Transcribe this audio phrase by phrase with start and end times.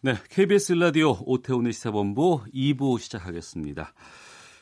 [0.00, 3.92] 네, KBS 라디오 오태훈의 시사본부 2부 시작하겠습니다.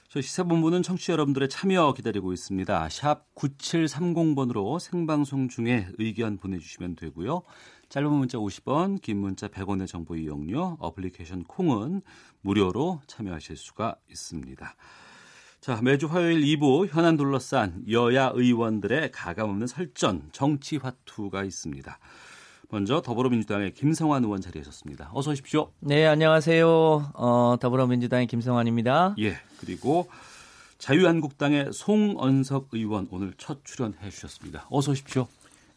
[0.09, 2.89] 저 시사본부는 청취자 여러분들의 참여 기다리고 있습니다.
[2.89, 7.43] 샵 9730번으로 생방송 중에 의견 보내주시면 되고요.
[7.91, 12.01] 짧은 문자 50원, 긴 문자 100원의 정보 이용료, 어플리케이션 콩은
[12.41, 14.75] 무료로 참여하실 수가 있습니다.
[15.61, 21.99] 자, 매주 화요일 2부 현안 둘러싼 여야 의원들의 가감없는 설전, 정치 화투가 있습니다.
[22.69, 25.11] 먼저 더불어민주당의 김성환 의원 자리하셨습니다.
[25.13, 25.71] 어서 오십시오.
[25.81, 27.13] 네, 안녕하세요.
[27.15, 29.15] 어, 더불어민주당의 김성환입니다.
[29.21, 30.09] 예, 그리고
[30.79, 34.67] 자유한국당의 송언석 의원 오늘 첫 출연해 주셨습니다.
[34.71, 35.27] 어서 오십시오.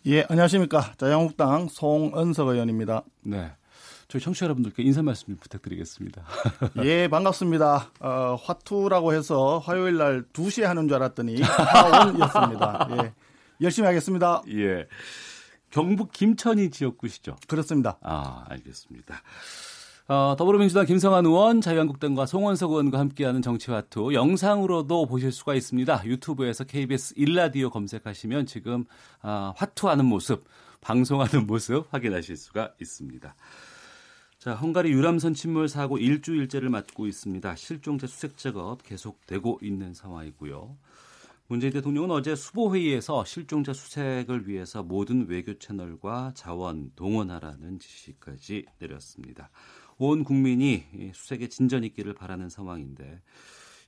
[0.08, 0.94] 예, 안녕하십니까.
[0.98, 3.04] 자유한국당 송은석 의원입니다.
[3.22, 3.52] 네.
[4.08, 6.24] 저희 청취자 여러분들께 인사 말씀 좀 부탁드리겠습니다.
[6.84, 7.92] 예, 반갑습니다.
[8.00, 12.88] 어, 화투라고 해서 화요일 날 2시에 하는 줄 알았더니 하원이었습니다.
[13.04, 13.14] 예.
[13.62, 14.42] 열심히 하겠습니다.
[14.50, 14.88] 예.
[15.70, 17.36] 경북 김천이 지역구시죠?
[17.48, 17.98] 그렇습니다.
[18.02, 19.22] 아, 알겠습니다.
[20.08, 26.04] 어, 더불어민주당 김성환 의원, 자유한국당과 송원석 의원과 함께하는 정치화투 영상으로도 보실 수가 있습니다.
[26.06, 28.86] 유튜브에서 KBS 일라디오 검색하시면 지금
[29.22, 30.44] 아, 화투하는 모습,
[30.82, 33.36] 방송하는 모습 확인하실 수가 있습니다.
[34.40, 37.56] 자, 헝가리 유람선 침몰 사고 일주일째를 맞고 있습니다.
[37.56, 40.76] 실종자 수색 작업 계속되고 있는 상황이고요.
[41.50, 49.50] 문재인 대통령은 어제 수보회의에서 실종자 수색을 위해서 모든 외교 채널과 자원 동원하라는 지시까지 내렸습니다.
[49.98, 53.24] 온 국민이 수색에 진전 있기를 바라는 상황인데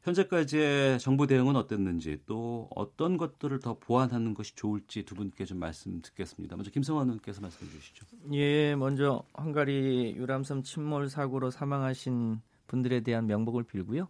[0.01, 6.01] 현재까지의 정부 대응은 어땠는지 또 어떤 것들을 더 보완하는 것이 좋을지 두 분께 좀 말씀
[6.01, 6.55] 듣겠습니다.
[6.55, 8.07] 먼저 김성환 의원께서 말씀해 주시죠.
[8.33, 14.07] 예, 먼저 헝가리 유람선 침몰 사고로 사망하신 분들에 대한 명복을 빌고요.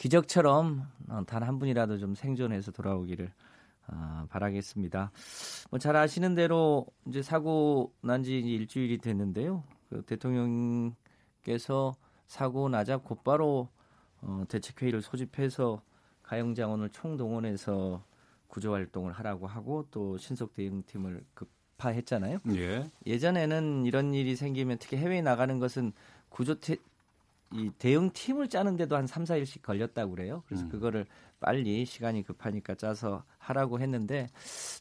[0.00, 0.86] 기적처럼
[1.26, 3.30] 단 한 분이라도 좀 생존해서 돌아오기를
[3.88, 5.12] 어, 바라겠습니다.
[5.70, 9.62] 뭐 잘 아시는 대로 이제 사고 난 지 일주일이 됐는데요.
[9.90, 11.94] 그 대통령께서
[12.26, 13.68] 사고 나자 곧바로
[14.22, 15.82] 어, 대책회의를 소집해서
[16.22, 18.02] 가영장원을 총동원해서
[18.46, 22.38] 구조 활동을 하라고 하고 또 신속 대응팀을 급파했잖아요.
[22.54, 22.90] 예.
[23.04, 25.92] 예전에는 이런 일이 생기면 특히 해외에 나가는 것은
[26.30, 26.76] 구조 태,
[27.52, 30.42] 이 대응 팀을 짜는데도 한 3, 4일씩 걸렸다고 그래요.
[30.46, 30.68] 그래서 음.
[30.68, 31.06] 그거를
[31.40, 34.28] 빨리 시간이 급하니까 짜서 하라고 했는데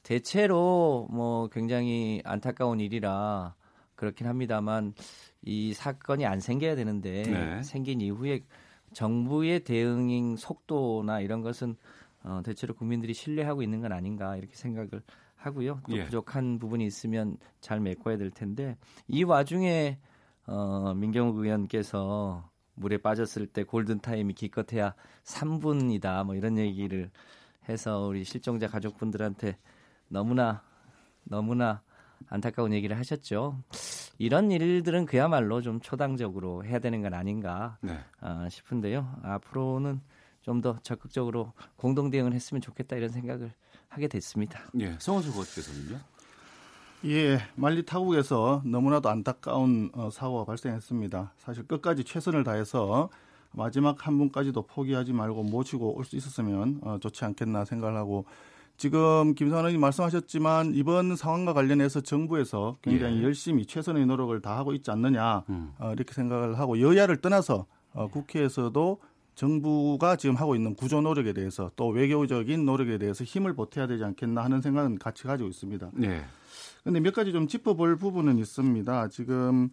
[0.03, 3.55] 대체로 뭐 굉장히 안타까운 일이라
[3.95, 4.93] 그렇긴 합니다만
[5.41, 7.63] 이 사건이 안 생겨야 되는데 네.
[7.63, 8.41] 생긴 이후에
[8.93, 11.75] 정부의 대응 속도나 이런 것은
[12.23, 15.01] 어, 대체로 국민들이 신뢰하고 있는 건 아닌가 이렇게 생각을
[15.35, 15.81] 하고요.
[15.89, 16.05] 또 예.
[16.05, 19.97] 부족한 부분이 있으면 잘 메꿔야 될 텐데 이 와중에
[20.45, 22.48] 어, 민경욱 의원께서
[22.79, 27.11] 물에 빠졌을 때 골든 타임이 기껏해야 3분이다 뭐 이런 얘기를
[27.67, 29.57] 해서 우리 실종자 가족분들한테
[30.07, 30.63] 너무나
[31.23, 31.81] 너무나
[32.27, 33.61] 안타까운 얘기를 하셨죠.
[34.17, 37.97] 이런 일들은 그야말로 좀 초당적으로 해야 되는 건 아닌가 네.
[38.19, 39.19] 아, 싶은데요.
[39.23, 40.01] 앞으로는
[40.41, 43.51] 좀 더 적극적으로 공동 대응을 했으면 좋겠다 이런 생각을
[43.87, 44.61] 하게 됐습니다.
[44.79, 44.95] 예.
[44.99, 45.99] 성원석 의원께서는요?
[47.05, 51.31] 예, 만리 타국에서 너무나도 안타까운 어, 사고가 발생했습니다.
[51.37, 53.09] 사실 끝까지 최선을 다해서
[53.51, 58.25] 마지막 한 분까지도 포기하지 말고 모시고 올 수 있었으면 어, 좋지 않겠나 생각을 하고
[58.77, 63.23] 지금 김선원 의원님 말씀하셨지만 이번 상황과 관련해서 정부에서 굉장히 예.
[63.23, 65.73] 열심히 최선의 노력을 다하고 있지 않느냐 음.
[65.79, 68.99] 어, 이렇게 생각을 하고 여야를 떠나서 어, 국회에서도
[69.35, 74.43] 정부가 지금 하고 있는 구조 노력에 대해서 또 외교적인 노력에 대해서 힘을 보태야 되지 않겠나
[74.43, 75.91] 하는 생각은 같이 가지고 있습니다.
[75.93, 76.21] 네.
[76.83, 79.09] 근데 몇 가지 좀 짚어볼 부분은 있습니다.
[79.09, 79.69] 지금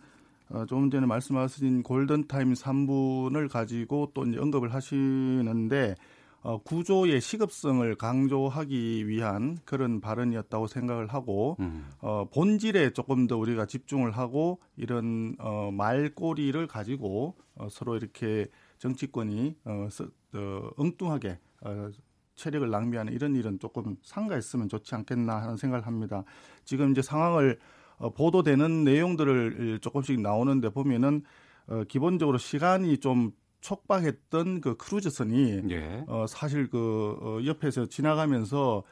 [0.49, 5.97] 어, 조금 전에 말씀하신 골든타임 3분을 가지고 또 이제 언급을 하시는데
[6.43, 11.89] 어, 구조의 시급성을 강조하기 위한 그런 발언이었다고 생각을 하고 음.
[12.01, 18.47] 어, 본질에 조금 더 우리가 집중을 하고 이런 어, 말꼬리를 가지고 어, 서로 이렇게
[18.79, 20.05] 정치권이 어, 서,
[20.35, 21.91] 어, 엉뚱하게 어,
[22.37, 26.25] 체력을 낭비하는 이런 일은 조금 상가했으면 좋지 않겠나 하는 생각을 합니다.
[26.65, 27.59] 지금 이제 상황을
[27.99, 31.23] 어, 보도되는 내용들을 조금씩 나오는데 보면은
[31.67, 36.05] 어, 기본적으로 시간이 좀 촉박했던 그 크루즈선이 예.
[36.07, 38.85] 어, 사실 그 어, 옆에서 지나가면서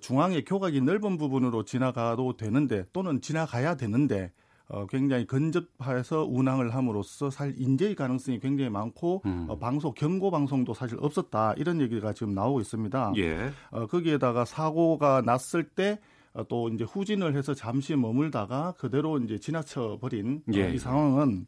[0.00, 4.32] 중앙에 교각이 넓은 부분으로 지나가도 되는데 또는 지나가야 되는데
[4.72, 9.44] 어, 굉장히 근접해서 운항을 함으로써 사실 인재의 가능성이 굉장히 많고 음.
[9.48, 13.12] 어, 방송 경고 방송도 사실 없었다 이런 얘기가 지금 나오고 있습니다.
[13.18, 13.52] 예.
[13.70, 16.00] 어, 거기에다가 사고가 났을 때
[16.32, 20.72] 어, 또 이제 후진을 해서 잠시 머물다가 그대로 이제 지나쳐 버린 어, 예.
[20.72, 21.46] 이 상황은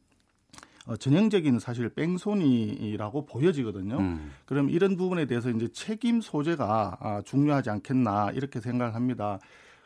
[0.87, 3.97] 어, 전형적인 사실 뺑소니라고 보여지거든요.
[4.01, 4.33] 음.
[4.45, 9.39] 그럼 이런 부분에 대해서 이제 책임 소재가 아, 중요하지 않겠나 이렇게 생각을 합니다.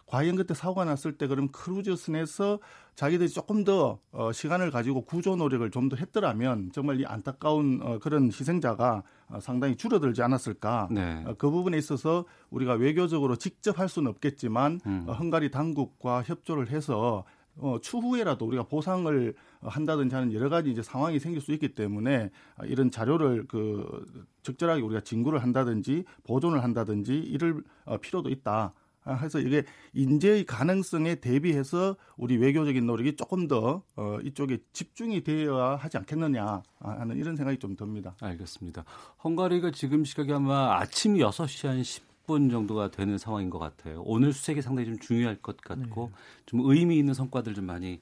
[0.09, 2.59] 과연 그때 사고가 났을 때 그럼 크루즈선에서
[2.95, 7.99] 자기들이 조금 더 어, 시간을 가지고 구조 노력을 좀 더 했더라면 정말 이 안타까운 어,
[7.99, 10.89] 그런 희생자가 어, 상당히 줄어들지 않았을까.
[10.91, 11.25] 네.
[11.27, 15.05] 어, 그 부분에 있어서 우리가 외교적으로 직접 할 수는 없겠지만 음.
[15.07, 17.25] 어, 헝가리 당국과 협조를 해서
[17.57, 22.31] 어, 추후에라도 우리가 보상을 어, 한다든지 하는 여러 가지 이제 상황이 생길 수 있기 때문에
[22.57, 24.05] 아, 이런 자료를 그
[24.43, 28.73] 적절하게 우리가 진구를 한다든지 보존을 한다든지 이럴 어, 필요도 있다.
[29.09, 29.65] 아, 해서 이게
[29.95, 37.17] 인재의 가능성에 대비해서 우리 외교적인 노력이 조금 더 어, 이쪽에 집중이 되어야 하지 않겠느냐 하는
[37.17, 38.15] 이런 생각이 좀 듭니다.
[38.21, 38.85] 알겠습니다.
[39.25, 44.03] 헝가리가 지금 시각이 아마 아침 6시 한 10분 정도가 되는 상황인 것 같아요.
[44.05, 46.13] 오늘 수색이 상당히 좀 중요할 것 같고
[46.45, 48.01] 좀 의미 있는 성과들 좀 많이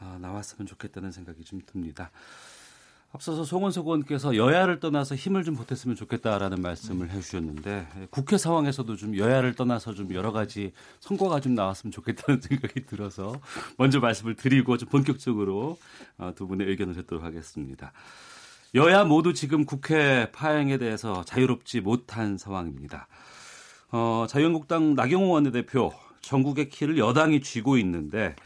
[0.00, 2.10] 아, 나왔으면 좋겠다는 생각이 좀 듭니다.
[3.12, 9.54] 앞서서 송원석 의원께서 여야를 떠나서 힘을 좀 보탰으면 좋겠다라는 말씀을 해주셨는데 국회 상황에서도 좀 여야를
[9.54, 13.40] 떠나서 좀 여러 가지 성과가 좀 나왔으면 좋겠다는 생각이 들어서
[13.76, 15.76] 먼저 말씀을 드리고 좀 본격적으로
[16.18, 17.92] 어, 두 분의 의견을 듣도록 하겠습니다.
[18.76, 23.08] 여야 모두 지금 국회 파행에 대해서 자유롭지 못한 상황입니다.
[23.90, 28.36] 어, 자유한국당 나경원 원내대표 정국의 키를 여당이 쥐고 있는데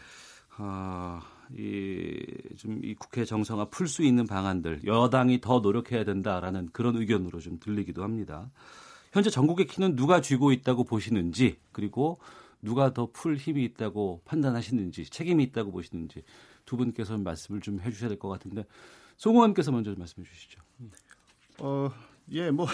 [0.56, 1.20] 어,
[1.52, 7.58] 이좀 이 국회 정상화 풀 수 있는 방안들 여당이 더 노력해야 된다라는 그런 의견으로 좀
[7.58, 8.50] 들리기도 합니다.
[9.12, 12.19] 현재 정국의 키는 누가 쥐고 있다고 보시는지 그리고
[12.62, 16.23] 누가 더 풀 힘이 있다고 판단하시는지 책임이 있다고 보시는지
[16.64, 18.64] 두 분께서 말씀을 좀 해주셔야 될 것 같은데
[19.17, 20.61] 송 의원께서 먼저 좀 말씀해 주시죠.
[21.61, 21.91] 어,
[22.32, 22.67] 예, 뭐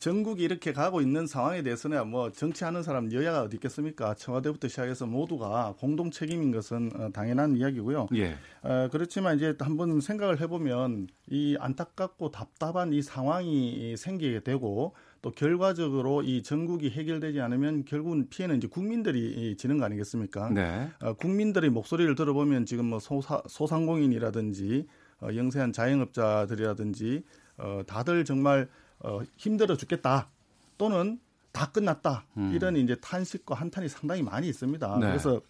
[0.00, 4.14] 전국이 이렇게 가고 있는 상황에 대해서는 뭐 정치하는 사람 여야가 어디 있겠습니까?
[4.14, 8.08] 청와대부터 시작해서 모두가 공동 책임인 것은 어, 당연한 이야기고요.
[8.16, 8.34] 예.
[8.62, 16.22] 어, 그렇지만 이제 한번 생각을 해보면 이 안타깝고 답답한 이 상황이 생기게 되고 또 결과적으로
[16.22, 20.48] 이 전국이 해결되지 않으면 결국은 피해는 이제 국민들이 지는 거 아니겠습니까?
[20.48, 20.88] 네.
[21.02, 24.86] 어, 국민들의 목소리를 들어보면 지금 뭐 소사, 소상공인이라든지
[25.20, 27.22] 어, 영세한 자영업자들이라든지
[27.58, 28.66] 어, 다들 정말
[29.00, 30.28] 어, 힘들어 죽겠다
[30.78, 31.18] 또는
[31.52, 32.52] 다 끝났다 음.
[32.54, 34.98] 이런 이제 탄식과 한탄이 상당히 많이 있습니다.
[34.98, 35.06] 네.
[35.06, 35.40] 그래서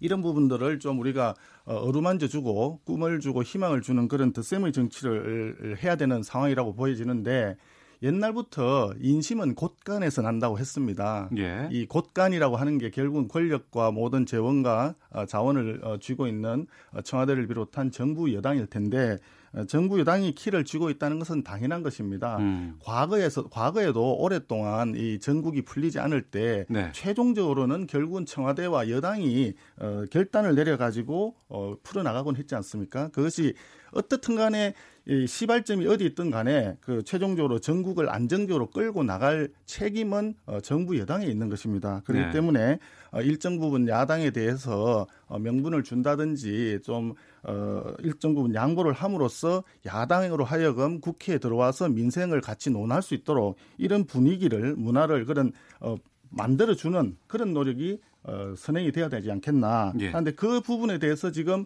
[0.00, 1.34] 이런 부분들을 좀 우리가
[1.64, 7.56] 어, 어루만져 주고 꿈을 주고 희망을 주는 그런 덧셈의 정치를 해야 되는 상황이라고 보여지는데
[8.02, 11.28] 옛날부터 인심은 곳간에서 난다고 했습니다.
[11.36, 11.68] 예.
[11.72, 17.48] 이 곳간이라고 하는 게 결국은 권력과 모든 재원과 어, 자원을 어, 쥐고 있는 어, 청와대를
[17.48, 19.18] 비롯한 정부 여당일 텐데 어,
[19.66, 22.36] 정부 여당이 키를 쥐고 있다는 것은 당연한 것입니다.
[22.38, 22.76] 음.
[22.80, 26.90] 과거에서 과거에도 오랫동안 이 전국이 풀리지 않을 때 네.
[26.92, 33.08] 최종적으로는 결국은 청와대와 여당이 어, 결단을 내려 가지고 어, 풀어 나가곤 했지 않습니까?
[33.08, 33.54] 그것이
[33.92, 34.74] 어떻든 간에
[35.06, 41.24] 이 시발점이 어디 있든 간에 그 최종적으로 전국을 안정적으로 끌고 나갈 책임은 어, 정부 여당에
[41.24, 42.02] 있는 것입니다.
[42.04, 42.30] 그렇기 네.
[42.30, 42.78] 때문에
[43.10, 50.44] 어, 일정 부분 야당에 대해서 어, 명분을 준다든지 좀 어, 일정 부분 양보를 함으로써 야당으로
[50.44, 55.96] 하여금 국회에 들어와서 민생을 같이 논할 수 있도록 이런 분위기를 문화를 그런 어,
[56.28, 59.94] 만들어주는 그런 노력이 어, 선행이 돼야 되지 않겠나.
[60.00, 60.08] 예.
[60.08, 61.64] 그런데 그 부분에 대해서 지금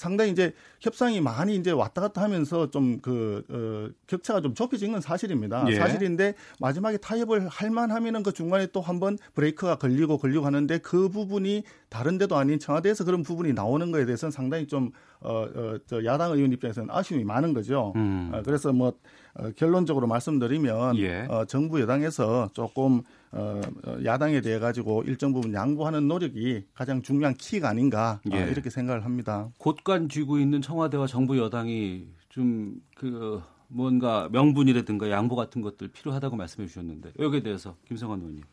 [0.00, 5.66] 상당히 이제 협상이 많이 이제 왔다 갔다 하면서 좀그 어, 격차가 좀 좁혀진 건 사실입니다.
[5.68, 5.74] 예.
[5.74, 11.08] 사실인데 마지막에 타협을 할 만 하면은 그 중간에 또 한번 브레이크가 걸리고 걸리고 하는데 그
[11.08, 14.90] 부분이 다른 데도 아닌 청와대에서 그런 부분이 나오는 거에 대해서는 상당히 좀
[15.20, 17.92] 어, 어, 저 야당 의원 입장에서는 아쉬움이 많은 거죠.
[17.94, 18.30] 음.
[18.32, 18.94] 어, 그래서 뭐
[19.34, 21.26] 어, 결론적으로 말씀드리면 예.
[21.28, 27.34] 어, 정부 여당에서 조금 어, 어, 야당에 대해 가지고 일정 부분 양보하는 노력이 가장 중요한
[27.34, 28.50] 키가 아닌가 어, 예.
[28.50, 29.50] 이렇게 생각을 합니다.
[29.58, 36.68] 곳간 쥐고 있는 청와대와 정부 여당이 좀 그 뭔가 명분이라든가 양보 같은 것들 필요하다고 말씀해
[36.68, 38.44] 주셨는데 여기에 대해서 김성환 의원님.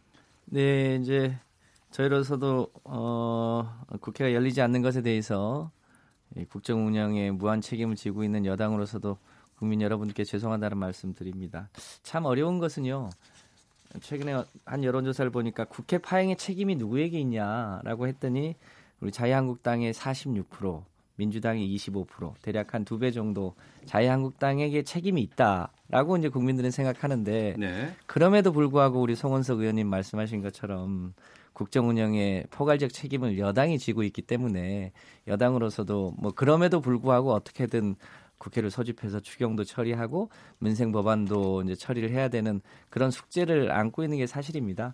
[0.46, 1.38] 네, 이제
[1.92, 5.70] 저희로서도 어, 국회가 열리지 않는 것에 대해서
[6.38, 9.18] 이 국정 운영에 무한 책임을 지고 있는 여당으로서도
[9.58, 11.70] 국민 여러분께 죄송하다는 말씀드립니다.
[12.04, 13.10] 참 어려운 것은요.
[14.02, 18.56] 최근에 한 여론조사를 보니까 국회 파행의 책임이 누구에게 있냐라고 했더니
[19.00, 20.84] 우리 자유한국당의 46%,
[21.16, 27.94] 민주당의 25%, 대략 한 두 배 정도 자유한국당에게 책임이 있다라고 이제 국민들은 생각하는데 네.
[28.06, 31.14] 그럼에도 불구하고 우리 송원석 의원님 말씀하신 것처럼
[31.54, 34.92] 국정 운영의 포괄적 책임을 여당이 지고 있기 때문에
[35.28, 37.96] 여당으로서도 뭐 그럼에도 불구하고 어떻게든
[38.38, 40.30] 국회를 소집해서 추경도 처리하고
[40.60, 44.94] 민생 법안도 이제 처리를 해야 되는 그런 숙제를 안고 있는 게 사실입니다.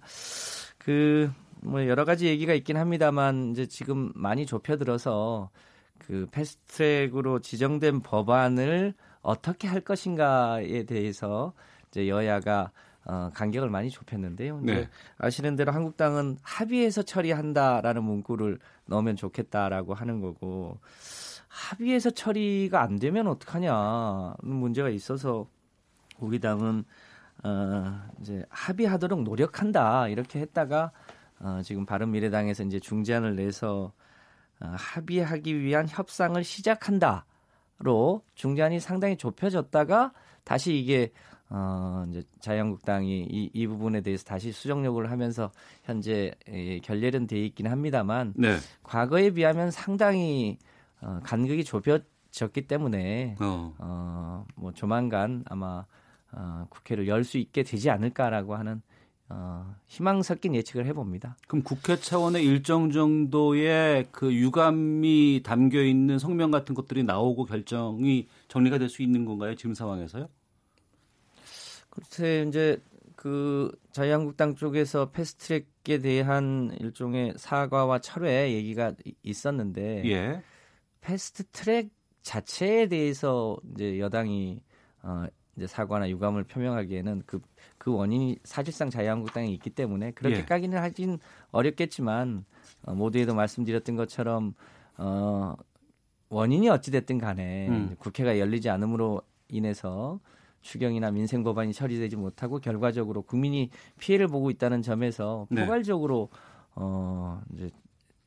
[0.78, 1.32] 그
[1.64, 5.50] 뭐 여러 가지 얘기가 있긴 합니다만 이제 지금 많이 좁혀들어서
[5.98, 11.54] 그 패스트트랙으로 지정된 법안을 어떻게 할 것인가에 대해서
[11.90, 12.72] 이제 여야가
[13.06, 14.62] 어, 간격을 많이 좁혔는데요.
[14.62, 14.88] 네.
[15.18, 20.80] 아시는 대로 한국당은 합의해서 처리한다라는 문구를 넣으면 좋겠다라고 하는 거고
[21.54, 25.48] 합의해서 처리가 안 되면 어떡하냐는 문제가 있어서
[26.20, 26.84] 우리 당은
[27.44, 30.92] 어, 이제 합의하도록 노력한다 이렇게 했다가
[31.40, 33.94] 어, 지금 바른미래당에서 이제 중재안을 내서
[34.62, 40.12] 어, 합의하기 위한 협상을 시작한다로 중재안이 상당히 좁혀졌다가
[40.44, 41.12] 다시 이게
[41.50, 45.52] 어, 이제 자유한국당이 이, 이 부분에 대해서 다시 수정 요구를 하면서
[45.84, 48.58] 현재 예, 결렬은 돼 있긴 합니다만 네.
[48.82, 50.58] 과거에 비하면 상당히
[51.04, 53.76] 어, 간격이 좁혀졌기 때문에 어.
[53.78, 55.86] 어, 뭐 조만간 아마
[56.32, 58.82] 어, 국회를 열 수 있게 되지 않을까라고 하는
[59.30, 61.38] 어, 희망 섞인 예측을 해봅니다.
[61.48, 68.78] 그럼 국회 차원의 일정 정도의 그 유감이 담겨 있는 성명 같은 것들이 나오고 결정이 정리가
[68.78, 69.56] 될 수 있는 건가요?
[69.56, 70.28] 지금 상황에서요?
[71.90, 72.82] 글쎄 이제
[73.16, 80.42] 그 자유한국당 쪽에서 패스트트랙에 대한 일종의 사과와 철회 얘기가 있었는데 예.
[81.04, 81.90] 패스트 트랙
[82.22, 84.62] 자체에 대해서 이제 여당이
[85.04, 87.42] 어 이제 사과나 유감을 표명하기에는 그
[87.84, 90.46] 그 원인이 사실상 자유한국당에 있기 때문에 그렇게 예.
[90.46, 91.20] 까기는 하긴
[91.52, 92.46] 어렵겠지만
[92.84, 94.54] 어, 모두에도 말씀드렸던 것처럼
[94.98, 95.54] 어,
[96.30, 97.96] 원인이 어찌 됐든 간에 음.
[98.00, 100.22] 국회가 열리지 않음으로 인해서
[100.62, 103.70] 추경이나 민생 법안이 처리되지 못하고 결과적으로 국민이
[104.00, 105.66] 피해를 보고 있다는 점에서 네.
[105.66, 106.30] 포괄적으로
[106.76, 107.70] 어 이제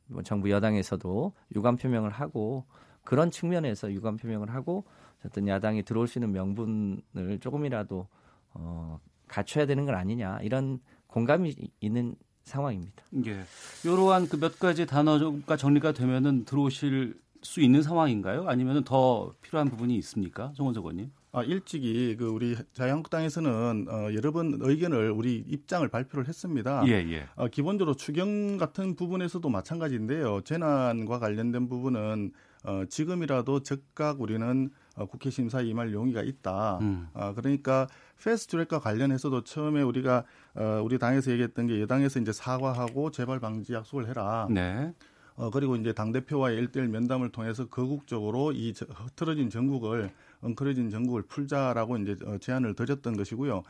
[0.08, 2.64] 뭐 정부 여당에서도 유감 표명을 하고
[3.04, 4.84] 그런 측면에서 유감 표명을 하고
[5.24, 8.06] 어떤 야당이 들어올 수 있는 명분을 조금이라도
[8.54, 13.02] 어 갖춰야 되는 건 아니냐 이런 공감이 있는 상황입니다.
[13.26, 13.42] 예.
[13.84, 18.48] 이러한 그 몇 가지 단어가 정리가 되면은 들어오실 수 있는 상황인가요?
[18.48, 21.10] 아니면 더 필요한 부분이 있습니까, 정원석 의원님?
[21.36, 26.82] 아, 일찍이 그 우리 자유한국당에서는 어, 여러 번 의견을 우리 입장을 발표를 했습니다.
[26.86, 27.26] 예, 예.
[27.34, 30.40] 어, 기본적으로 추경 같은 부분에서도 마찬가지인데요.
[30.44, 32.32] 재난과 관련된 부분은
[32.64, 36.78] 어, 지금이라도 즉각 우리는 어, 국회 심사 임할 용의가 있다.
[36.80, 37.08] 음.
[37.12, 37.86] 어, 그러니까
[38.24, 40.24] 패스트트랙과 관련해서도 처음에 우리가
[40.54, 44.48] 어, 우리 당에서 얘기했던 게 여당에서 이제 사과하고 재발 방지 약속을 해라.
[44.50, 44.90] 네.
[45.34, 50.10] 어, 그리고 이제 당대표와의 일대일 면담을 통해서 거국적으로 이 흐트러진 전국을,
[50.46, 53.62] 엉클어진 전국을 풀자라고 이제 어, 제안을 드렸던 것이고요.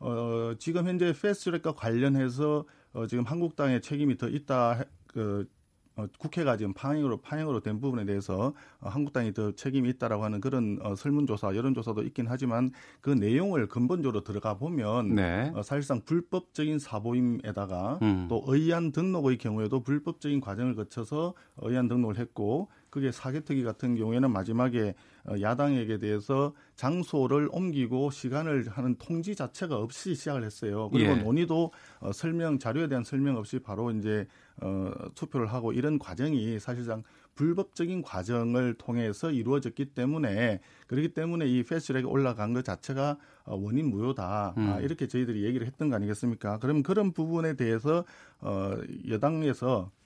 [0.00, 5.48] 어, 지금 현재 패스트트랙과 관련해서 어, 지금 한국당의 책임이 더 있다, 그,
[5.94, 10.78] 어, 국회가 지금 파행으로 파행으로 된 부분에 대해서 어, 한국당이 더 책임이 있다라고 하는 그런
[10.82, 12.70] 어, 설문조사, 여론조사도 있긴 하지만
[13.00, 15.52] 그 내용을 근본적으로 들어가 보면 네.
[15.54, 18.26] 어, 사실상 불법적인 사보임에다가 음.
[18.28, 24.94] 또 의안 등록의 경우에도 불법적인 과정을 거쳐서 의안 등록을 했고 그게 사개특위 같은 경우에는 마지막에
[25.24, 30.90] 어, 야당에게 대해서 장소를 옮기고 시간을 하는 통지 자체가 없이 시작을 했어요.
[30.90, 31.16] 그리고 예.
[31.16, 34.26] 논의도 어, 설명 자료에 대한 설명 없이 바로 이제
[34.60, 37.02] 어, 투표를 하고 이런 과정이 사실상
[37.34, 44.52] 불법적인 과정을 통해서 이루어졌기 때문에 그렇기 때문에 이 패스트트랙에 올라간 것 자체가 어, 원인 무효다
[44.58, 44.68] 음.
[44.68, 46.58] 아, 이렇게 저희들이 얘기를 했던 거 아니겠습니까?
[46.58, 48.04] 그럼 그런 부분에 대해서
[48.40, 48.76] 어,
[49.08, 50.01] 여당에서 어,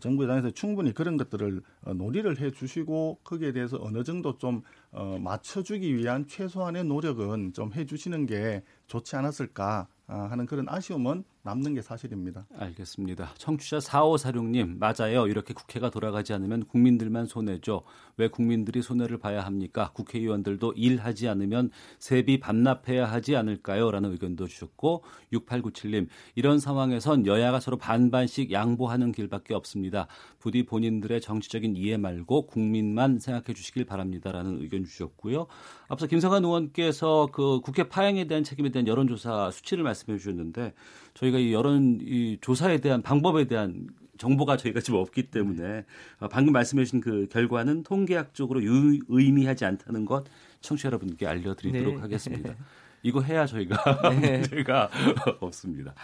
[0.00, 5.18] 정부 여당에서 충분히 그런 것들을 어, 논의를 해 주시고 거기에 대해서 어느 정도 좀 어,
[5.20, 11.74] 맞춰주기 위한 최소한의 노력은 좀 해 주시는 게 좋지 않았을까 아, 하는 그런 아쉬움은 남는
[11.74, 12.46] 게 사실입니다.
[12.56, 13.34] 알겠습니다.
[13.38, 15.26] 청취자 4546님, 맞아요.
[15.26, 17.82] 이렇게 국회가 돌아가지 않으면 국민들만 손해죠.
[18.18, 19.90] 왜 국민들이 손해를 봐야 합니까?
[19.92, 23.90] 국회의원들도 일하지 않으면 세비 반납해야 하지 않을까요?
[23.90, 25.04] 라는 의견도 주셨고,
[25.34, 30.06] 6897님, 이런 상황에선 여야가 서로 반반씩 양보하는 길밖에 없습니다.
[30.38, 34.32] 부디 본인들의 정치적인 이해 말고 국민만 생각해 주시길 바랍니다.
[34.32, 35.46] 라는 의견 주셨고요.
[35.88, 40.72] 앞서 김성환 의원께서 그 국회 파행에 대한 책임에 대한 여론조사 수치를 말씀해 주셨는데,
[41.12, 45.84] 저희가 이 여론 이 조사에 대한 방법에 대한 정보가 저희가 지금 없기 때문에
[46.20, 50.24] 어, 방금 말씀해 주신 그 결과는 통계학 적으로 유의미하지 않다는 것
[50.60, 52.00] 청취자 여러분께 알려드리도록 네.
[52.00, 52.54] 하겠습니다.
[53.02, 54.38] 이거 해야 저희가 네.
[54.48, 54.90] 문제가
[55.40, 55.94] 없습니다.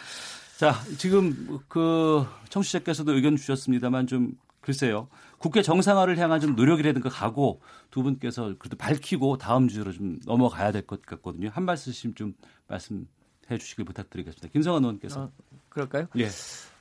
[0.56, 5.08] 자, 지금 그 청취자께서도 의견 주셨습니다만 좀 글쎄요.
[5.38, 10.82] 국회 정상화를 향한 좀 노력이라든가 가고 두 분께서 그래도 밝히고 다음 주로 좀 넘어가야 될
[10.86, 11.50] 것 같거든요.
[11.52, 12.34] 한 말씀 좀
[12.68, 13.08] 말씀
[13.50, 14.48] 해 주시길 부탁드리겠습니다.
[14.52, 15.22] 김성환 의원께서.
[15.22, 15.32] 어,
[15.68, 16.06] 그럴까요?
[16.18, 16.28] 예.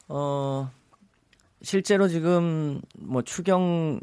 [0.09, 0.69] 어,
[1.62, 4.00] 실제로 지금 뭐 추경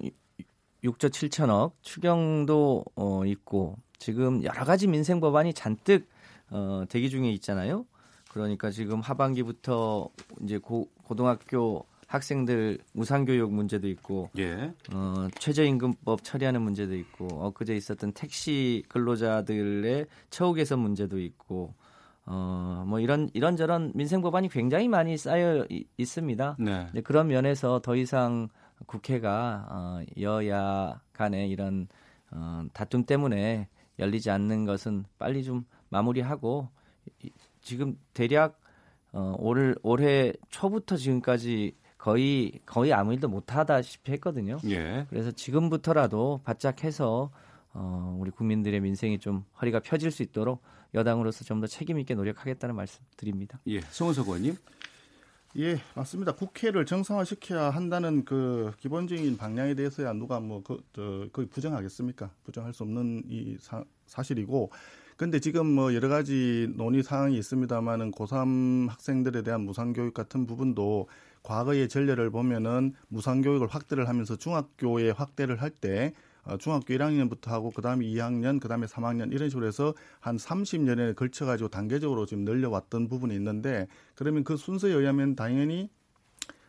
[0.84, 6.08] 6조 7천억, 추경도 어, 있고 지금 여러 가지 민생 법안이 잔뜩
[6.50, 7.84] 어, 대기 중에 있잖아요.
[8.30, 10.08] 그러니까 지금 하반기부터
[10.42, 14.72] 이제 고, 고등학교 학생들 무상교육 문제도 있고 예.
[14.92, 21.74] 어, 최저임금법 처리하는 문제도 있고 엊그제 있었던 택시 근로자들의 처우 개선 문제도 있고
[22.30, 26.56] 어, 뭐 이런 이런저런 민생 법안이 굉장히 많이 쌓여 이, 있습니다.
[26.58, 26.88] 네.
[26.92, 28.48] 네, 그런 면에서 더 이상
[28.86, 31.88] 국회가 어, 여야 간의 이런
[32.30, 33.68] 어, 다툼 때문에
[33.98, 36.68] 열리지 않는 것은 빨리 좀 마무리하고
[37.22, 37.30] 이,
[37.62, 38.60] 지금 대략
[39.12, 44.58] 어, 올 올해 초부터 지금까지 거의 거의 아무 일도 못 하다시피 했거든요.
[44.66, 45.06] 예.
[45.08, 47.30] 그래서 지금부터라도 바짝 해서
[47.72, 50.62] 어, 우리 국민들의 민생이 좀 허리가 펴질 수 있도록
[50.94, 53.58] 여당으로서 좀 더 책임 있게 노력하겠다는 말씀 드립니다.
[53.66, 53.80] 예.
[53.80, 54.56] 송은석 의원님.
[55.58, 56.32] 예, 맞습니다.
[56.32, 62.30] 국회를 정상화시켜야 한다는 그 기본적인 방향에 대해서야 누가 뭐 그, 저, 거의 부정하겠습니까?
[62.44, 64.70] 부정할 수 없는 이 사, 사실이고.
[65.16, 71.08] 근데 지금 뭐 여러 가지 논의 사항이 있습니다만은 고3 학생들에 대한 무상교육 같은 부분도
[71.42, 78.60] 과거의 전례를 보면은 무상교육을 확대를 하면서 중학교에 확대를 할때 어, 중학교 1학년부터 하고 그다음에 2학년,
[78.60, 84.44] 그다음에 3학년 이런 식으로 해서 한 30년에 걸쳐 가지고 단계적으로 지금 늘려왔던 부분이 있는데 그러면
[84.44, 85.90] 그 순서에 의하면 당연히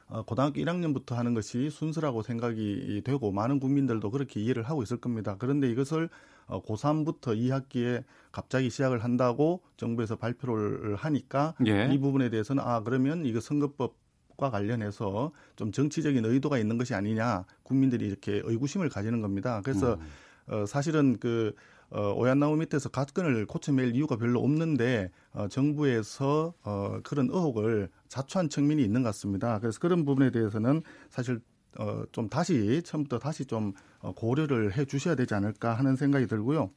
[0.08, 5.36] 어, 고등학교 1학년부터 하는 것이 순서라고 생각이 되고 많은 국민들도 그렇게 이해를 하고 있을 겁니다.
[5.38, 6.10] 그런데 이것을
[6.48, 11.90] 어, 고3부터 2학기에 갑자기 시작을 한다고 정부에서 발표를 하니까 예.
[11.94, 13.96] 이 부분에 대해서는 아 그러면 이거 선거법
[14.40, 19.62] 과 관련해서 좀 정치적인 의도가 있는 것이 아니냐 국민들이 이렇게 의구심을 가지는 겁니다.
[19.64, 20.54] 그래서 음.
[20.54, 21.54] 어, 사실은 그
[21.90, 28.84] 어, 오얏나무 밑에서 가건을 고쳐낼 이유가 별로 없는데 어, 정부에서 어, 그런 의혹을 자초한 측면이
[28.84, 29.60] 있는 것 같습니다.
[29.60, 31.42] 그래서 그런 부분에 대해서는 사실
[31.78, 36.72] 어, 좀 다시 처음부터 다시 좀 어, 고려를 해 주셔야 되지 않을까 하는 생각이 들고요.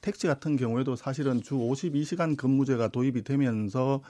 [0.00, 4.02] 택시 같은 경우에도 사실은 주 52시간 근무제가 도입이 되면서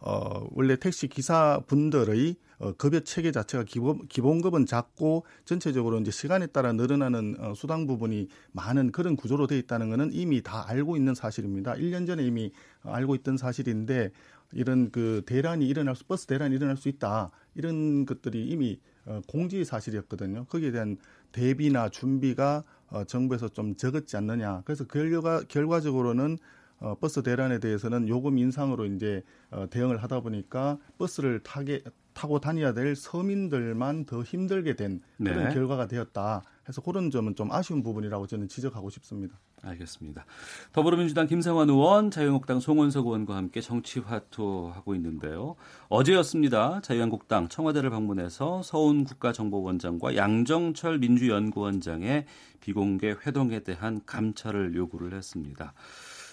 [0.00, 6.72] 어, 원래 택시 기사분들의 어, 급여 체계 자체가 기본, 기본급은 작고 전체적으로 이제 시간에 따라
[6.72, 11.74] 늘어나는 어, 수당 부분이 많은 그런 구조로 돼 있다는 것은 이미 다 알고 있는 사실입니다.
[11.74, 14.10] 1년 전에 이미 알고 있던 사실인데
[14.52, 17.30] 이런 그 대란이 일어날 수, 버스 대란이 일어날 수 있다.
[17.54, 20.44] 이런 것들이 이미 어, 공지 사실이었거든요.
[20.46, 20.96] 거기에 대한
[21.32, 24.62] 대비나 준비가 어, 정부에서 좀 적었지 않느냐.
[24.64, 26.38] 그래서 결과, 결과적으로는
[26.80, 31.82] 어, 버스 대란에 대해서는 요금 인상으로 이제 어, 대응을 하다 보니까 버스를 타게
[32.18, 35.54] 타고 다녀야 될 서민들만 더 힘들게 된 그런 네.
[35.54, 36.42] 결과가 되었다.
[36.68, 39.38] 해서 그런 점은 좀 아쉬운 부분이라고 저는 지적하고 싶습니다.
[39.62, 40.26] 알겠습니다.
[40.72, 45.54] 더불어민주당 김성환 의원, 자유한국당 송원석 의원과 함께 정치 화투하고 있는데요.
[45.88, 46.80] 어제였습니다.
[46.80, 52.26] 자유한국당 청와대를 방문해서 서훈 국가정보원장과 양정철 민주연구원장의
[52.60, 55.72] 비공개 회동에 대한 감찰을 요구를 했습니다.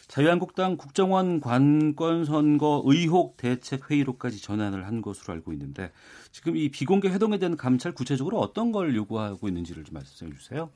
[0.08, 5.91] 자유한국당 국정원 관건 선거 의혹 대책 회의로까지 전환을 한 것으로 알고 있는데
[6.32, 10.70] 지금 이 비공개 회동에 대한 감찰 구체적으로 어떤 걸 요구하고 있는지를 좀 말씀해 주세요.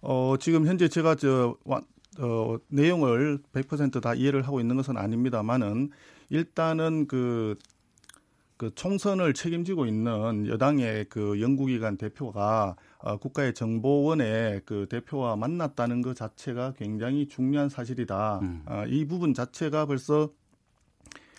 [0.00, 1.82] 어, 지금 현재 제가 저 와-
[2.18, 5.90] 어, 내용을 100%다 이해를 하고 있는 것은 아닙니다만은
[6.30, 7.58] 일단은 그,
[8.56, 16.16] 그 총선을 책임지고 있는 여당의 그 연구기관 대표가 어, 국가의 정보원의 그 대표와 만났다는 것
[16.16, 18.38] 자체가 굉장히 중요한 사실이다.
[18.40, 18.62] 음.
[18.64, 20.30] 아, 이 부분 자체가 벌써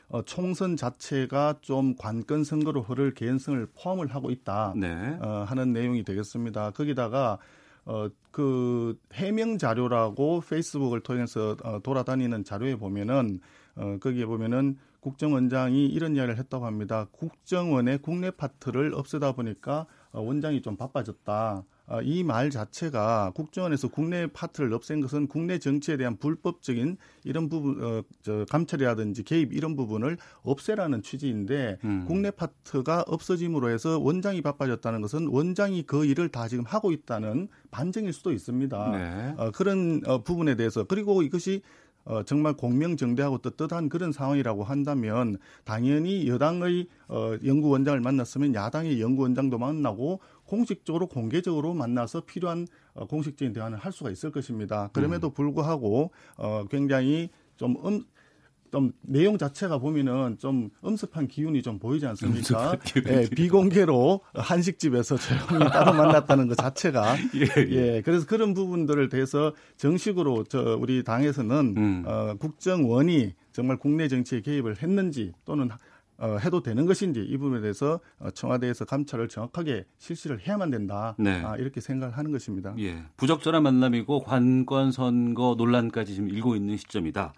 [0.07, 4.75] 어, 총선 자체가 좀 관건 선거로 흐를 개연성을 포함을 하고 있다.
[4.77, 5.17] 네.
[5.19, 6.69] 어, 하는 내용이 되겠습니다.
[6.69, 7.39] 거기다가
[7.85, 13.39] 어, 그 해명 자료라고 페이스북을 통해서 어, 돌아다니는 자료에 보면은
[13.75, 17.07] 어, 거기에 보면은 국정원장이 이런 이야기를 했다고 합니다.
[17.11, 19.85] 국정원의 국내 파트를 없애다 보니까 어,
[20.21, 21.63] 원장이 좀 바빠졌다.
[21.87, 28.01] 어, 이말 자체가 국정원에서 국내 파트를 없앤 것은 국내 정치에 대한 불법적인 이런 부분, 어,
[28.23, 32.05] 저 감찰이라든지 개입 이런 부분을 없애라는 취지인데 음.
[32.07, 38.13] 국내 파트가 없어짐으로 해서 원장이 바빠졌다는 것은 원장이 그 일을 다 지금 하고 있다는 반증일
[38.13, 38.91] 수도 있습니다.
[38.91, 39.33] 네.
[39.37, 41.61] 어, 그런 어, 부분에 대해서 그리고 이것이
[42.05, 50.19] 어, 정말 공명정대하고 떳떳한 그런 상황이라고 한다면 당연히 여당의 어, 연구원장을 만났으면 야당의 연구원장도 만나고
[50.45, 54.89] 공식적으로 공개적으로 만나서 필요한 어, 공식적인 대화를 할 수가 있을 것입니다.
[54.93, 58.05] 그럼에도 불구하고 어, 굉장히 좀 음,
[58.71, 62.77] 좀 내용 자체가 보면은 좀 엄습한 기운이 좀 보이지 않습니까?
[63.07, 67.71] 예, 비공개로 한식집에서 조용히 따로 만났다는 것 자체가 예, 예.
[67.71, 72.03] 예, 그래서 그런 부분들을 대해서 정식으로 저 우리 당에서는 음.
[72.05, 75.69] 어, 국정원이 정말 국내 정치에 개입을 했는지 또는
[76.17, 81.15] 어, 해도 되는 것인지 이 부분에 대해서 어, 청와대에서 감찰을 정확하게 실시를 해야만 된다.
[81.17, 81.41] 네.
[81.43, 82.73] 아, 이렇게 생각을 하는 것입니다.
[82.79, 83.03] 예.
[83.17, 87.33] 부적절한 만남이고 관권 선거 논란까지 지금 일고 있는 시점이다.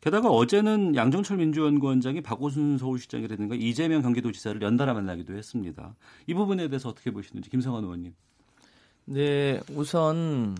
[0.00, 5.94] 게다가 어제는 양정철 민주연구원장이 박오순 서울시장이라든가 이재명 경기도지사를 연달아 만나기도 했습니다.
[6.26, 8.14] 이 부분에 대해서 어떻게 보시는지 김성환 의원님.
[9.06, 10.56] 네, 우선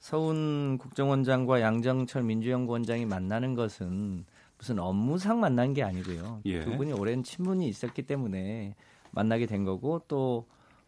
[0.00, 4.26] 서훈 국정원장과 양정철 민주연구원장이 만나는 것은
[4.64, 6.40] 무슨 업무상 만난 게 아니고요.
[6.46, 6.60] 예.
[6.60, 8.74] 두 분이 오랜 친분이 있었기 때문에
[9.10, 10.46] 만나게 된 거고 또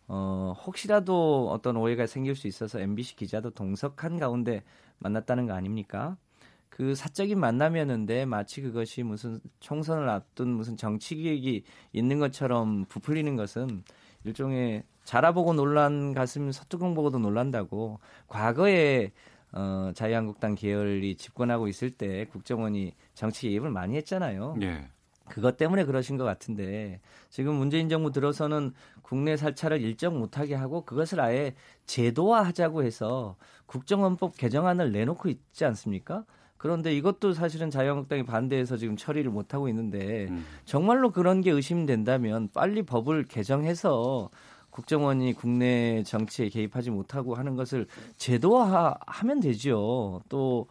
[0.08, 4.62] 어, 혹시라도 어떤 오해가 생길 수 있어서 MBC 기자도 동석한 가운데
[4.98, 6.16] 만났다는 거 아닙니까?
[6.70, 13.84] 그 사적인 만남이었는데 마치 그것이 무슨 총선을 앞둔 무슨 정치 기획이 있는 것처럼 부풀리는 것은
[14.24, 19.12] 일종의 자라보고 놀란 가슴 서투공 보고도 놀란다고 과거에
[19.56, 24.56] 어, 자유한국당 계열이 집권하고 있을 때 국정원이 정치 개입을 많이 했잖아요.
[24.60, 24.86] 예.
[25.30, 31.20] 그것 때문에 그러신 것 같은데 지금 문재인 정부 들어서는 국내 살차를 일정 못하게 하고 그것을
[31.20, 31.54] 아예
[31.86, 36.24] 제도화하자고 해서 국정원법 개정안을 내놓고 있지 않습니까?
[36.58, 40.44] 그런데 이것도 사실은 자유한국당이 반대해서 지금 처리를 못하고 있는데 음.
[40.66, 44.30] 정말로 그런 게 의심된다면 빨리 법을 개정해서
[44.76, 47.86] 국정원이 국내 정치에 개입하지 못하고 하는 것을
[48.18, 50.20] 제도화하면 되죠.
[50.28, 50.66] 또,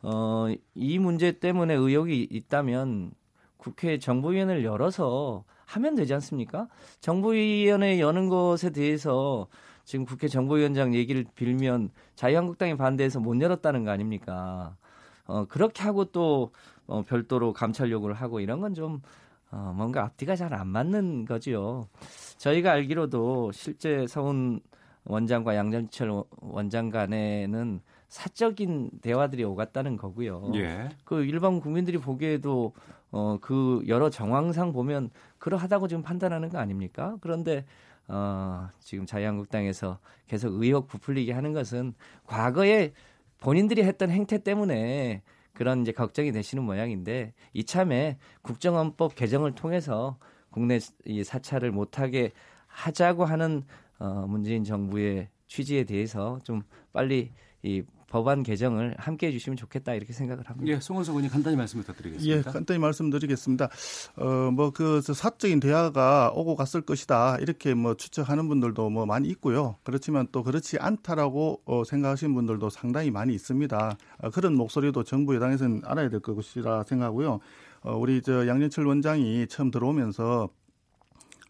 [0.00, 3.10] 어, 이 문제 때문에 의혹이 있다면
[3.56, 6.68] 국회 정보위원회를 열어서 하면 되지 않습니까?
[7.00, 9.48] 정보위원회 여는 것에 대해서
[9.84, 14.76] 지금 국회 정보위원장 얘기를 빌면 자유한국당이 반대해서 못 열었다는 거 아닙니까?
[15.24, 16.52] 어, 그렇게 하고 또
[16.86, 19.02] 어, 별도로 감찰 요구를 하고 이런 건 좀
[19.50, 21.88] 어, 뭔가 앞뒤가 잘 안 맞는 거지요.
[22.36, 24.60] 저희가 알기로도 실제 서훈
[25.04, 30.52] 원장과 양정철 원장 간에는 사적인 대화들이 오갔다는 거고요.
[30.54, 30.88] 예.
[31.04, 32.72] 그 일반 국민들이 보기에도
[33.10, 37.16] 어, 그 여러 정황상 보면 그러하다고 지금 판단하는 거 아닙니까?
[37.20, 37.64] 그런데
[38.06, 41.94] 어, 지금 자유한국당에서 계속 의혹 부풀리게 하는 것은
[42.26, 42.92] 과거에
[43.38, 45.22] 본인들이 했던 행태 때문에
[45.58, 50.16] 그런 이제 걱정이 되시는 모양인데 이참에 국정원법 개정을 통해서
[50.50, 52.30] 국내 이 사찰을 못하게
[52.68, 53.64] 하자고 하는
[53.98, 57.32] 어, 문재인 정부의 취지에 대해서 좀 빨리
[57.64, 60.72] 이 법안 개정을 함께 해주시면 좋겠다 이렇게 생각을 합니다.
[60.72, 62.52] 예, 송원석 의원님 간단히 말씀 예, 부탁드리겠습니다.
[62.52, 63.68] 간단히 말씀드리겠습니다.
[64.16, 67.36] 어, 뭐, 그, 사적인 대화가 오고 갔을 것이다.
[67.40, 69.76] 이렇게 뭐 추측하는 분들도 뭐 많이 있고요.
[69.84, 73.96] 그렇지만 또 그렇지 않다라고 어, 생각하시는 분들도 상당히 많이 있습니다.
[74.22, 77.40] 어, 그런 목소리도 정부 여당에서는 알아야 될 것이라 생각하고요.
[77.82, 80.48] 어, 우리 저 양년철 원장이 처음 들어오면서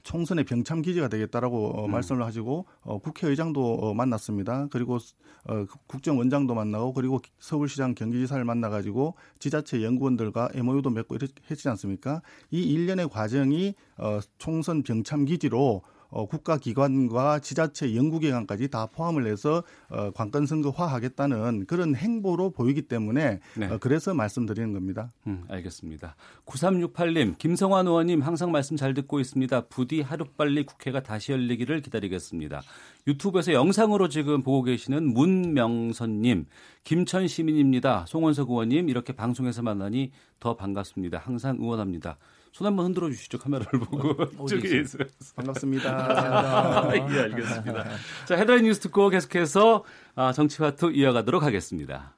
[0.09, 1.91] 총선의 병참 기지가 되겠다라고 어, 음.
[1.91, 4.67] 말씀을 하시고 어, 국회의장도 어, 만났습니다.
[4.71, 4.97] 그리고
[5.45, 12.23] 어, 국정원장도 만나고 그리고 서울시장 경기지사를 만나가지고 지자체 연구원들과 MOU도 맺고 이렇게 했지 않습니까?
[12.51, 20.11] 이 일련의 과정이 어, 총선 병참 기지로 어, 국가기관과 지자체 연구기관까지 다 포함을 해서 어,
[20.13, 23.67] 관건 선거화하겠다는 그런 행보로 보이기 때문에 네.
[23.67, 25.11] 어, 그래서 말씀드리는 겁니다.
[25.27, 26.17] 음, 알겠습니다.
[26.47, 29.67] 9368님, 김성환 의원님 항상 말씀 잘 듣고 있습니다.
[29.67, 32.63] 부디 하루빨리 국회가 다시 열리기를 기다리겠습니다.
[33.07, 36.47] 유튜브에서 영상으로 지금 보고 계시는 문명선님,
[36.85, 38.07] 김천 시민입니다.
[38.07, 41.19] 송원석 의원님 이렇게 방송에서 만나니 더 반갑습니다.
[41.19, 42.17] 항상 응원합니다.
[42.53, 43.39] 손 한번 흔들어 주시죠.
[43.39, 44.47] 카메라를 보고.
[44.47, 45.05] 저기 있어요.
[45.37, 46.91] 반갑습니다.
[46.97, 47.85] 예, 알겠습니다.
[48.27, 49.85] 자, 헤드라인 뉴스 듣고 계속해서
[50.15, 52.15] 아, 정치화투 이어가도록 하겠습니다.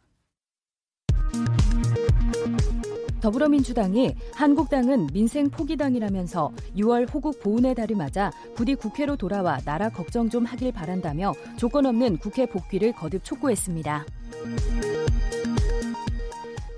[3.21, 10.47] 더불어민주당이 한국당은 민생 포기당이라면서 6월 호국 보훈의 달을 맞아 부디 국회로 돌아와 나라 걱정 좀
[10.47, 14.07] 하길 바란다며 조건 없는 국회 복귀를 거듭 촉구했습니다.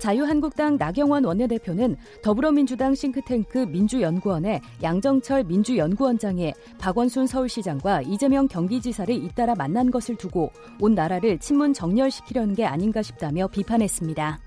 [0.03, 10.17] 자유한국당 나경원 원내대표는 더불어민주당 싱크탱크 민주연구원의 양정철 민주연구원장이 박원순 서울시장과 이재명 경기지사를 잇따라 만난 것을
[10.17, 14.41] 두고 온 나라를 친문 정렬시키려는 게 아닌가 싶다며 비판했습니다.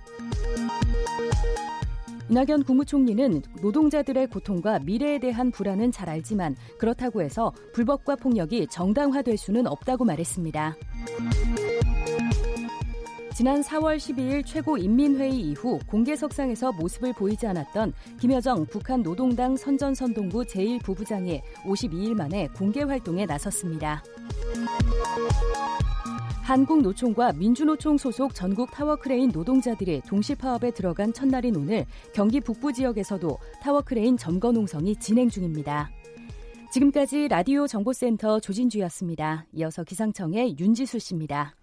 [2.29, 9.67] 이낙연 국무총리는 노동자들의 고통과 미래에 대한 불안은 잘 알지만 그렇다고 해서 불법과 폭력이 정당화될 수는
[9.67, 10.77] 없다고 말했습니다.
[13.37, 22.15] 지난 4월 12일 최고인민회의 이후 공개석상에서 모습을 보이지 않았던 김여정 북한 노동당 선전선동부 제1부부장이 52일
[22.15, 24.03] 만에 공개 활동에 나섰습니다.
[26.45, 34.51] 한국노총과 민주노총 소속 전국 타워크레인 노동자들이 동시파업에 들어간 첫날인 오늘 경기 북부 지역에서도 타워크레인 점거
[34.51, 35.91] 농성이 진행 중입니다.
[36.73, 39.45] 지금까지 라디오 정보센터 조진주였습니다.
[39.53, 41.55] 이어서 기상청의 윤지수 씨입니다.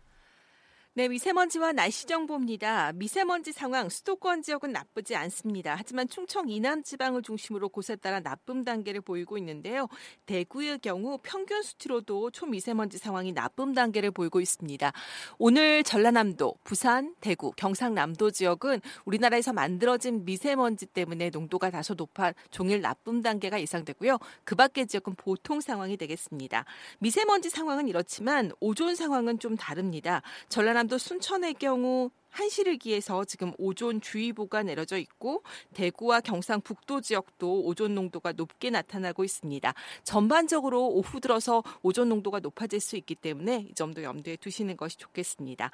[0.95, 2.91] 네, 미세먼지와 날씨 정보입니다.
[2.93, 5.73] 미세먼지 상황 수도권 지역은 나쁘지 않습니다.
[5.75, 9.87] 하지만 충청 이남 지방을 중심으로 곳에 따라 나쁨 단계를 보이고 있는데요.
[10.27, 14.93] 대구의 경우 평균 수치로도 초미세먼지 상황이 나쁨 단계를 보이고 있습니다.
[15.39, 23.23] 오늘 전라남도, 부산, 대구, 경상남도 지역은 우리나라에서 만들어진 미세먼지 때문에 농도가 다소 높아 종일 나쁨
[23.23, 24.19] 단계가 예상되고요.
[24.43, 26.65] 그 밖의 지역은 보통 상황이 되겠습니다.
[26.99, 30.21] 미세먼지 상황은 이렇지만 오존 상황은 좀 다릅니다.
[30.49, 35.43] 전라남 전남도 순천의 경우 한시를 기해서 지금 오존 주의보가 내려져 있고
[35.73, 39.73] 대구와 경상북도 지역도 오존 농도가 높게 나타나고 있습니다.
[40.03, 45.71] 전반적으로 오후 들어서 오존 농도가 높아질 수 있기 때문에 이 점도 염두에 두시는 것이 좋겠습니다.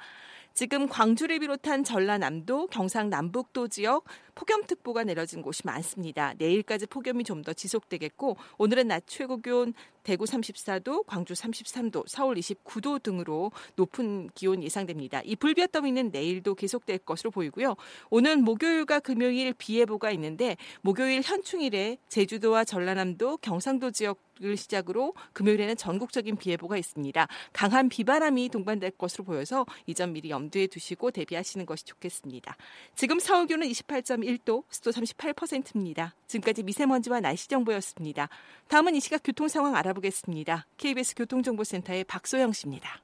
[0.52, 6.34] 지금 광주를 비롯한 전라남도, 경상 남북도 지역 폭염특보가 내려진 곳이 많습니다.
[6.38, 13.02] 내일까지 폭염이 좀 더 지속되겠고 오늘은 낮 최고 기온 대구 34도, 광주 33도, 서울 29도
[13.02, 15.22] 등으로 높은 기온 예상됩니다.
[15.24, 17.76] 이 불볕 더위는 내일도 계속될 것으로 보이고요.
[18.10, 25.76] 오늘 목요일과 금요일 비 예보가 있는데 목요일 현충일에 제주도와 전라남도, 경상도 지역 을 시작으로 금요일에는
[25.76, 27.28] 전국적인 비 예보가 있습니다.
[27.52, 32.56] 강한 비바람이 동반될 것으로 보여서 이 점 미리 염두에 두시고 대비하시는 것이 좋겠습니다.
[32.94, 36.14] 지금 서울 기온은 28.1도, 습도 38%입니다.
[36.26, 38.30] 지금까지 미세먼지와 날씨 정보였습니다.
[38.68, 40.66] 다음은 이 시각 교통 상황 알아보겠습니다.
[40.78, 43.02] KBS 교통정보센터의 박소영 씨입니다.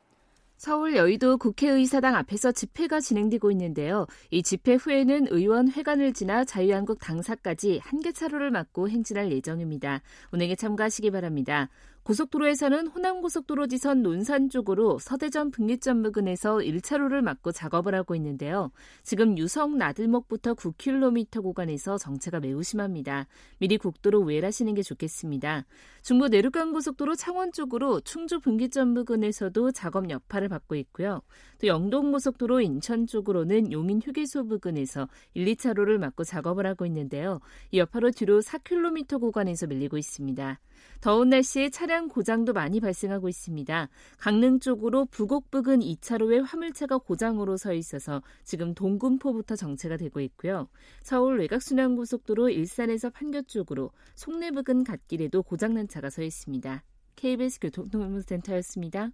[0.56, 4.06] 서울 여의도 국회의사당 앞에서 집회가 진행되고 있는데요.
[4.30, 10.00] 이 집회 후에는 의원 회관을 지나 자유한국 당사까지 한 개 차로를 막고 행진할 예정입니다.
[10.30, 11.68] 운행에 참가하시기 바랍니다.
[12.04, 18.70] 고속도로에서는 호남고속도로 지선 논산 쪽으로 서대전 분기점 부근에서 1차로를 막고 작업을 하고 있는데요.
[19.02, 23.26] 지금 유성 나들목부터 9km 구간에서 정체가 매우 심합니다.
[23.58, 25.64] 미리 국도로 우회하시는 게 좋겠습니다.
[26.06, 31.20] 중부 내륙간 고속도로 창원 쪽으로 충주 분기점 부근에서도 작업 여파를 받고 있고요.
[31.60, 37.40] 또 영동고속도로 인천 쪽으로는 용인 휴게소 부근에서 1, 2차로를 막고 작업을 하고 있는데요.
[37.72, 40.60] 이 여파로 뒤로 4km 구간에서 밀리고 있습니다.
[41.00, 43.88] 더운 날씨에 차량 고장도 많이 발생하고 있습니다.
[44.18, 50.68] 강릉 쪽으로 부곡 부근 2차로에 화물차가 고장으로 서 있어서 지금 동군포부터 정체가 되고 있고요.
[51.02, 56.82] 서울 외곽순환고속도로 일산에서 판교 쪽으로 송내 부근 갓길에도 고장난 차가 서 있습니다.
[57.16, 59.10] KBS 교통통신센터였습니다.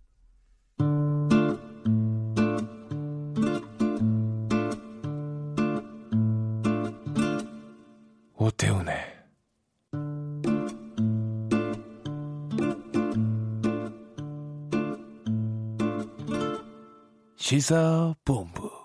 [8.36, 8.96] 오태훈의
[17.36, 18.81] 시사본부.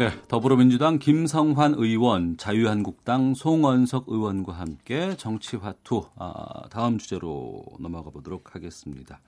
[0.00, 9.20] 네, 더불어민주당 김성환 의원, 자유한국당 송원석 의원과 함께 정치화투 아, 다음 주제로 넘어가 보도록 하겠습니다.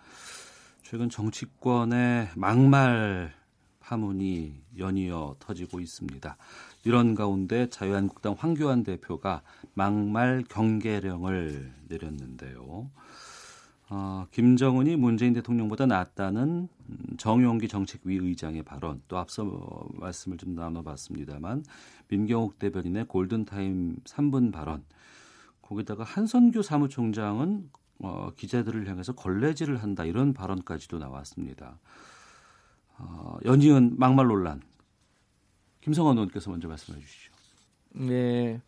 [0.83, 3.35] 최근 정치권의 막말
[3.81, 6.39] 파문이 연이어 터지고 있습니다.
[6.85, 9.43] 이런 가운데 자유한국당 황교안 대표가
[9.75, 12.89] 막말 경계령을 내렸는데요.
[13.95, 16.67] 어, 김정은이 문재인 대통령보다 낫다는
[17.19, 21.63] 정용기 정책위 의장의 발언 또 앞서 말씀을 좀 나눠봤습니다만
[22.09, 24.83] 민경욱 대변인의 골든타임 3분 발언
[25.61, 31.79] 거기다가 한선규 사무총장은 어, 기자들을 향해서 걸레질을 한다 이런 발언까지도 나왔습니다.
[32.97, 34.63] 어, 연이은 막말 논란
[35.83, 37.31] 김성환 의원께서 먼저 말씀해 주시죠.
[37.91, 38.59] 네,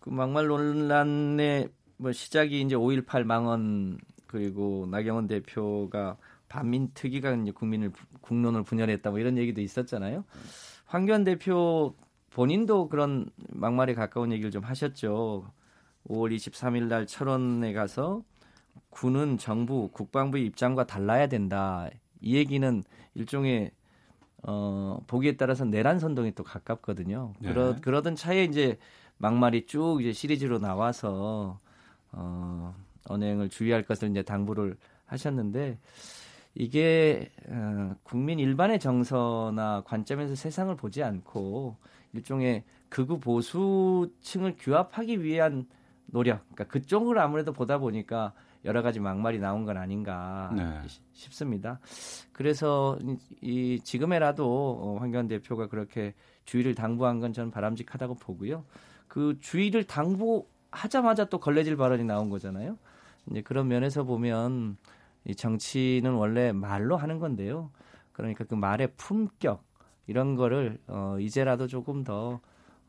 [0.00, 6.16] 그 막말 논란의 뭐 시작이 이제 5.18 망언 그리고 나경원 대표가
[6.48, 10.24] 반민 특위가 이제 국민을 국론을 분열했다 뭐 이런 얘기도 있었잖아요.
[10.86, 11.94] 황교안 대표
[12.30, 15.50] 본인도 그런 막말에 가까운 얘기를 좀 하셨죠.
[16.08, 18.22] 5월 23일 날 철원에 가서
[18.90, 21.88] 군은 정부 국방부의 입장과 달라야 된다.
[22.20, 22.84] 이 얘기는
[23.14, 23.70] 일종의
[24.42, 27.32] 어 보기에 따라서 내란 선동에 또 가깝거든요.
[27.40, 27.48] 네.
[27.48, 28.78] 그러 그러던 차에 이제
[29.18, 31.58] 막말이 쭉 이제 시리즈로 나와서
[32.12, 32.74] 어
[33.08, 35.78] 언행을 주의할 것을 이제 당부를 하셨는데
[36.54, 41.76] 이게 어, 국민 일반의 정서나 관점에서 세상을 보지 않고
[42.12, 45.66] 일종의 극우 보수층을 규합하기 위한
[46.06, 48.32] 노력, 그러니까 그쪽을 아무래도 보다 보니까
[48.64, 50.80] 여러 가지 막말이 나온 건 아닌가 네.
[51.12, 51.78] 싶습니다.
[52.32, 52.98] 그래서
[53.40, 54.44] 이 지금에라도
[54.80, 56.14] 어, 황교안 대표가 그렇게
[56.44, 58.64] 주의를 당부한 건 저는 바람직하다고 보고요.
[59.08, 62.76] 그 주의를 당부하자마자 또 걸레질 발언이 나온 거잖아요.
[63.30, 64.76] 이제 그런 면에서 보면
[65.24, 67.70] 이 정치는 원래 말로 하는 건데요.
[68.12, 69.64] 그러니까 그 말의 품격
[70.06, 72.40] 이런 거를 어 이제라도 조금 더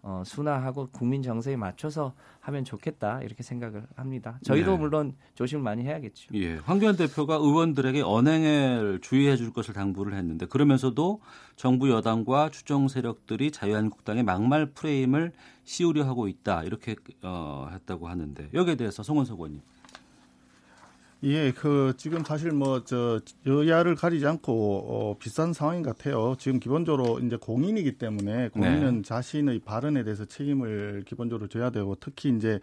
[0.03, 4.39] 어, 순화하고 국민 정서에 맞춰서 하면 좋겠다 이렇게 생각을 합니다.
[4.43, 4.77] 저희도 네.
[4.77, 6.29] 물론 조심을 많이 해야겠죠.
[6.35, 11.19] 예, 황교안 대표가 의원들에게 언행을 주의해 줄 것을 당부를 했는데 그러면서도
[11.57, 15.33] 정부 여당과 추정 세력들이 자유한국당의 막말 프레임을
[15.65, 19.61] 씌우려 하고 있다 이렇게 어, 했다고 하는데 여기에 대해서 송원석 의원님.
[21.23, 26.35] 예, 그 지금 사실 뭐 저 여야를 가리지 않고 어, 비싼 상황인 것 같아요.
[26.37, 32.59] 지금 기본적으로 이제 공인이기 때문에 공인은 자신의 발언에 대해서 책임을 기본적으로 져야 되고 특히 이제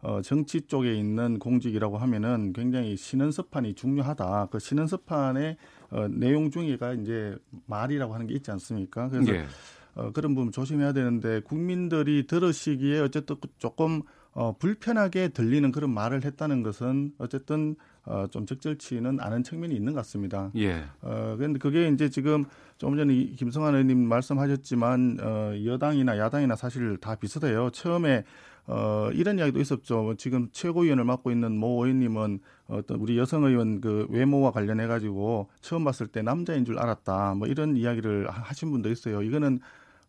[0.00, 4.48] 어, 정치 쪽에 있는 공직이라고 하면은 굉장히 신원서판이 중요하다.
[4.50, 5.56] 그 신원서판의
[5.90, 9.08] 어, 내용 중에가 이제 말이라고 하는 게 있지 않습니까?
[9.10, 9.46] 그래서 예.
[9.94, 16.62] 어, 그런 부분 조심해야 되는데 국민들이 들으시기에 어쨌든 조금 어, 불편하게 들리는 그런 말을 했다는
[16.62, 17.74] 것은 어쨌든
[18.10, 20.50] 어, 좀 적절치는 않은 측면이 있는 것 같습니다.
[20.56, 20.82] 예.
[21.02, 22.44] 어, 그런데 그게 이제 지금
[22.78, 27.70] 조금 전에 이 김성환 의원님 말씀하셨지만 어, 여당이나 야당이나 사실 다 비슷해요.
[27.70, 28.24] 처음에
[28.66, 30.02] 어, 이런 이야기도 있었죠.
[30.02, 35.48] 뭐 지금 최고위원을 맡고 있는 모 의원님은 어떤 우리 여성 의원 그 외모와 관련해 가지고
[35.60, 37.34] 처음 봤을 때 남자인 줄 알았다.
[37.34, 39.22] 뭐 이런 이야기를 하- 하신 분도 있어요.
[39.22, 39.60] 이거는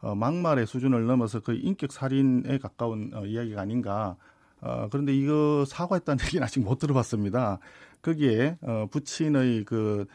[0.02, 4.16] 어, 막말의 수준을 넘어서 거의 인격 살인에 가까운 어, 이야기가 아닌가.
[4.62, 7.60] 어, 그런데 이거 사과했다는 얘기는 아직 못 들어봤습니다.
[8.02, 10.06] 거기에 어, 부친의 그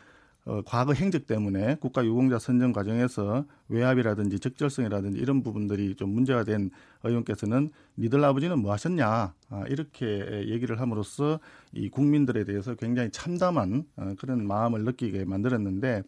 [0.46, 6.70] 어, 과거 행적 때문에 국가 유공자 선정 과정에서 외압이라든지 적절성이라든지 이런 부분들이 좀 문제가 된
[7.02, 9.34] 의원께서는 니들 아버지는 뭐 하셨냐?
[9.48, 11.40] 아, 이렇게 얘기를 함으로써
[11.72, 16.02] 이 국민들에 대해서 굉장히 참담한 어, 그런 마음을 느끼게 만들었는데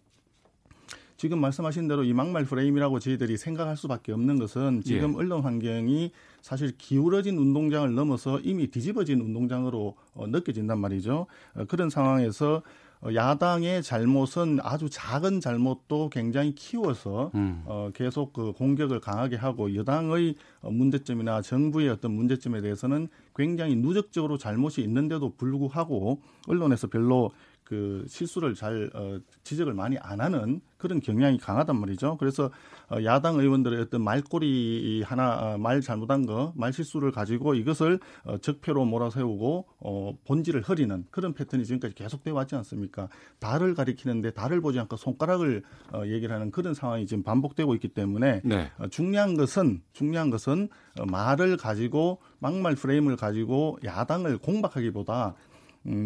[1.17, 5.17] 지금 말씀하신 대로 이 막말 프레임이라고 저희들이 생각할 수밖에 없는 것은 지금 예.
[5.17, 11.27] 언론 환경이 사실 기울어진 운동장을 넘어서 이미 뒤집어진 운동장으로 어, 느껴진단 말이죠.
[11.55, 12.63] 어, 그런 상황에서
[13.01, 17.63] 어, 야당의 잘못은 아주 작은 잘못도 굉장히 키워서 음.
[17.67, 24.39] 어, 계속 그 공격을 강하게 하고 여당의 어, 문제점이나 정부의 어떤 문제점에 대해서는 굉장히 누적적으로
[24.39, 27.33] 잘못이 있는데도 불구하고 언론에서 별로
[27.67, 32.17] 그 실수를 잘 어, 지적을 많이 안 하는 그런 경향이 강하단 말이죠.
[32.17, 32.51] 그래서
[32.89, 38.39] 어, 야당 의원들의 어떤 말꼬리 하나 어, 말 잘못한 거, 말 실수를 가지고 이것을 어,
[38.39, 43.09] 적폐로 몰아세우고 어, 본질을 흐리는 그런 패턴이 지금까지 계속돼 왔지 않습니까?
[43.41, 48.43] 달을 가리키는데 달을 보지 않고 손가락을 어, 얘기를 하는 그런 상황이 지금 반복되고 있기 때문에
[48.45, 48.71] 네.
[48.79, 50.69] 어, 중요한 것은 중요한 것은
[51.01, 55.56] 어, 말을 가지고 막말 프레임을 가지고 야당을 공박하기보다 음,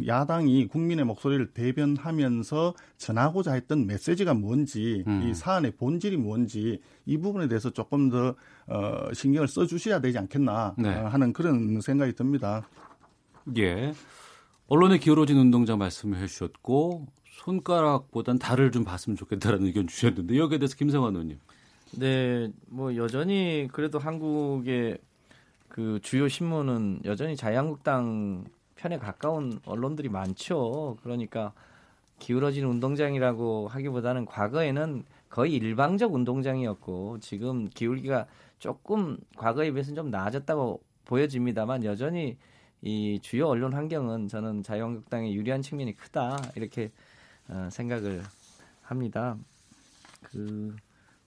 [0.06, 5.28] 야당이 국민의 목소리를 대변하면서 전하고자 했던 메시지가 뭔지 음.
[5.28, 8.34] 이 사안의 본질이 뭔지 이 부분에 대해서 조금 더
[8.66, 10.94] 어, 신경을 써주셔야 되지 않겠나 네.
[10.94, 12.68] 어, 하는 그런 생각이 듭니다.
[13.56, 13.94] 예.
[14.68, 21.14] 언론에 기울어진 운동장 말씀을 해주셨고 손가락보단 달을 좀 봤으면 좋겠다라는 의견 주셨는데 여기에 대해서 김성환
[21.14, 21.38] 의원님.
[21.98, 24.98] 네, 뭐 여전히 그래도 한국의
[25.68, 28.44] 그 주요 신문은 여전히 자유한국당
[28.80, 30.96] 편에 가까운 언론들이 많죠.
[31.02, 31.52] 그러니까
[32.18, 38.26] 기울어진 운동장이라고 하기보다는 과거에는 거의 일방적 운동장이었고 지금 기울기가
[38.58, 42.38] 조금 과거에 비해서는 좀 나아졌다고 보여집니다만 여전히
[42.82, 46.90] 이 주요 언론 환경은 저는 자유한국당에 유리한 측면이 크다 이렇게
[47.48, 48.22] 어, 생각을
[48.82, 49.36] 합니다.
[50.22, 50.74] 그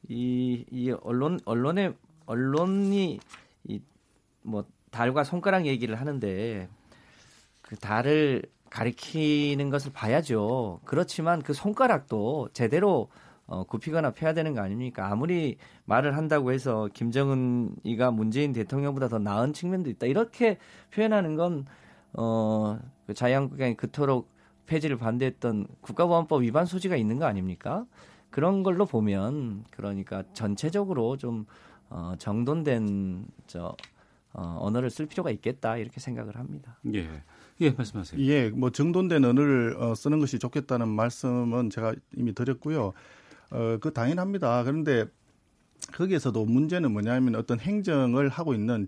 [0.10, 1.94] 이, 이 언론 언론의
[2.26, 3.20] 언론이
[3.66, 3.80] 이
[4.44, 6.70] 뭐 달과 손가락 얘기를 하는데
[7.74, 10.80] 그 달을 가리키는 것을 봐야죠.
[10.86, 13.10] 그렇지만 그 손가락도 제대로
[13.48, 15.12] 어, 굽히거나 펴야 되는 거 아닙니까?
[15.12, 20.06] 아무리 말을 한다고 해서 김정은이가 문재인 대통령보다 더 나은 측면도 있다.
[20.06, 20.60] 이렇게
[20.94, 21.66] 표현하는 건
[22.14, 24.30] 어, 그 자유한국당이 그토록
[24.68, 27.86] 폐지를 반대했던 국가보안법 위반 소지가 있는 거 아닙니까?
[28.30, 31.48] 그런 걸로 보면 그러니까 전체적으로 좀
[31.90, 33.76] 어, 정돈된 저
[34.34, 36.78] 어, 언어를 쓸 필요가 있겠다 이렇게 생각을 합니다.
[36.94, 37.24] 예.
[37.62, 38.22] 예, 말씀하세요.
[38.22, 42.94] 예, 뭐 정돈된 언어를 어, 쓰는 것이 좋겠다는 말씀은 제가 이미 드렸고요.
[43.52, 44.64] 어, 그 당연합니다.
[44.64, 45.06] 그런데
[45.92, 48.88] 거기에서도 문제는 뭐냐면 어떤 행정을 하고 있는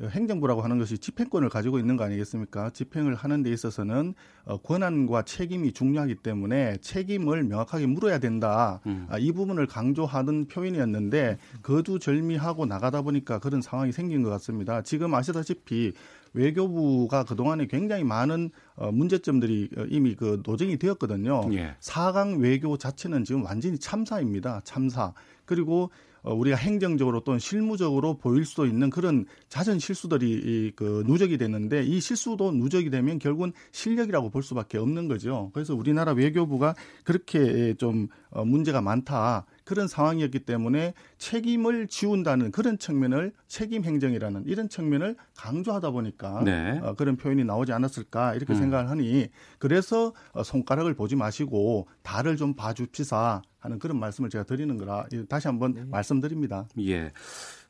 [0.00, 2.70] 어, 행정부라고 하는 것이 집행권을 가지고 있는 거 아니겠습니까?
[2.70, 8.80] 집행을 하는 데 있어서는 어, 권한과 책임이 중요하기 때문에 책임을 명확하게 물어야 된다.
[8.86, 9.06] 음.
[9.08, 14.82] 아, 이 부분을 강조하는 표현이었는데 거두절미하고 나가다 보니까 그런 상황이 생긴 것 같습니다.
[14.82, 15.92] 지금 아시다시피
[16.34, 21.48] 외교부가 그동안에 굉장히 많은 어, 문제점들이 어, 이미 그 노정이 되었거든요.
[21.54, 21.76] 예.
[21.80, 24.60] 사강 외교 자체는 지금 완전히 참사입니다.
[24.64, 25.14] 참사.
[25.46, 25.90] 그리고
[26.24, 31.84] 어, 우리가 행정적으로 또는 실무적으로 보일 수도 있는 그런 잦은 실수들이 이, 그 누적이 됐는데
[31.84, 35.50] 이 실수도 누적이 되면 결국은 실력이라고 볼 수밖에 없는 거죠.
[35.52, 36.74] 그래서 우리나라 외교부가
[37.04, 39.44] 그렇게 좀 어, 문제가 많다.
[39.64, 46.78] 그런 상황이었기 때문에 책임을 지운다는 그런 측면을 책임 행정이라는 이런 측면을 강조하다 보니까 네.
[46.82, 52.54] 어, 그런 표현이 나오지 않았을까 이렇게 생각을 하니 그래서 어, 손가락을 보지 마시고 달을 좀
[52.54, 56.68] 봐줍시사 하는 그런 말씀을 제가 드리는 거라 다시 한번 말씀드립니다.
[56.80, 57.12] 예.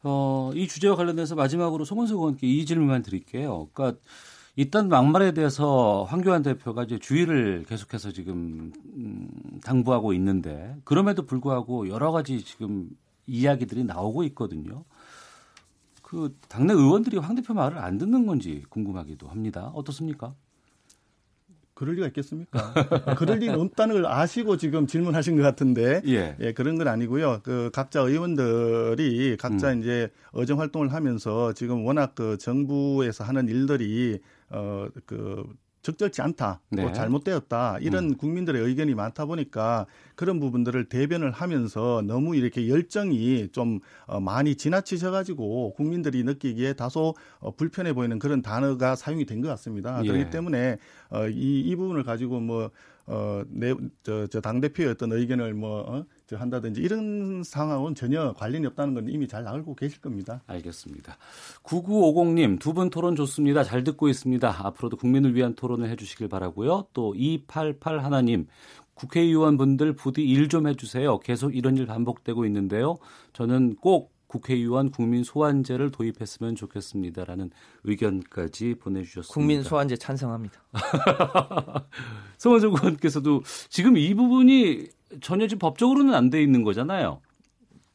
[0.02, 3.68] 어, 이 주제와 관련해서 마지막으로 송원석 의원께 이 질문만 드릴게요.
[3.72, 4.00] 그러니까
[4.56, 9.28] 일단 막말에 대해서 황교안 대표가 이제 주의를 계속해서 지금 음,
[9.64, 12.90] 당부하고 있는데 그럼에도 불구하고 여러 가지 지금
[13.26, 14.84] 이야기들이 나오고 있거든요.
[16.02, 19.72] 그 당내 의원들이 황 대표 말을 안 듣는 건지 궁금하기도 합니다.
[19.74, 20.34] 어떻습니까?
[21.74, 22.72] 그럴 리가 있겠습니까?
[23.18, 26.36] 그럴 리는 없다는 걸 아시고 지금 질문하신 것 같은데 예.
[26.40, 27.40] 예, 그런 건 아니고요.
[27.42, 29.80] 그 각자 의원들이 각자 음.
[29.80, 34.20] 이제 의정 활동을 하면서 지금 워낙 그 정부에서 하는 일들이
[34.50, 35.44] 어그
[35.82, 36.92] 적절치 않다, 또 네.
[36.94, 39.84] 잘못되었다 이런 국민들의 의견이 많다 보니까
[40.14, 47.50] 그런 부분들을 대변을 하면서 너무 이렇게 열정이 좀 어, 많이 지나치셔가지고 국민들이 느끼기에 다소 어,
[47.54, 50.00] 불편해 보이는 그런 단어가 사용이 된 것 같습니다.
[50.04, 50.08] 예.
[50.08, 50.78] 그렇기 때문에
[51.10, 52.70] 어, 이, 이 부분을 가지고 뭐
[53.06, 58.66] 어, 내, 저, 저, 당대표의 어떤 의견을 뭐, 어, 저 한다든지 이런 상황은 전혀 관련이
[58.68, 60.42] 없다는 건 이미 잘 알고 계실 겁니다.
[60.46, 61.16] 알겠습니다.
[61.62, 63.62] 9950님, 두 분 토론 좋습니다.
[63.62, 64.66] 잘 듣고 있습니다.
[64.66, 66.86] 앞으로도 국민을 위한 토론을 해주시길 바라고요.
[66.94, 68.46] 또 288 하나님,
[68.94, 71.18] 국회의원분들 부디 일 좀 해주세요.
[71.20, 72.96] 계속 이런 일 반복되고 있는데요.
[73.32, 77.50] 저는 꼭 국회의원 국민 소환제를 도입했으면 좋겠습니다라는
[77.84, 79.32] 의견까지 보내주셨습니다.
[79.32, 80.60] 국민 소환제 찬성합니다.
[82.38, 84.88] 성원석 의원께서도 지금 이 부분이
[85.20, 87.20] 전혀 지금 법적으로는 안 돼 있는 거잖아요.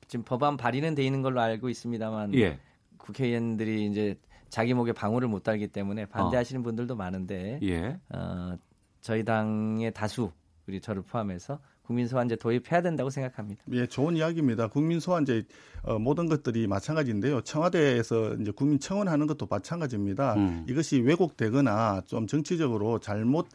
[0.08, 2.60] 지금 법안 발의는 돼 있는 걸로 알고 있습니다만 예.
[2.98, 4.16] 국회의원들이 이제
[4.50, 8.00] 자기 목에 방울을 못 달기 때문에 반대하시는 분들도 많은데 예.
[8.10, 8.58] 어,
[9.02, 10.32] 저희 당의 다수
[10.68, 13.64] 우리 저를 포함해서 국민 소환제 도입해야 된다고 생각합니다.
[13.72, 14.68] 예, 좋은 이야기입니다.
[14.68, 15.44] 국민 소환제
[15.84, 17.42] 어, 모든 것들이 마찬가지인데요.
[17.42, 20.36] 청와대에서 이제 국민 청원하는 것도 마찬가지입니다.
[20.36, 20.66] 음.
[20.70, 23.48] 이것이 왜곡되거나 좀 정치적으로 잘못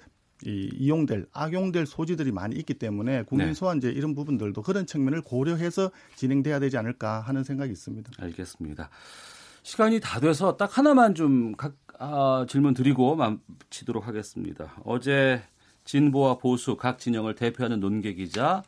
[0.44, 3.54] 이, 이용될 악용될 소지들이 많이 있기 때문에 국민 네.
[3.54, 8.10] 소환제 이런 부분들도 그런 측면을 고려해서 진행돼야 되지 않을까 하는 생각이 있습니다.
[8.18, 8.90] 알겠습니다.
[9.62, 14.74] 시간이 다 돼서 딱 하나만 좀 각, 아, 질문 드리고 마치도록 하겠습니다.
[14.84, 15.42] 어제
[15.84, 18.62] 진보와 보수 각 진영을 대표하는 논계 기자,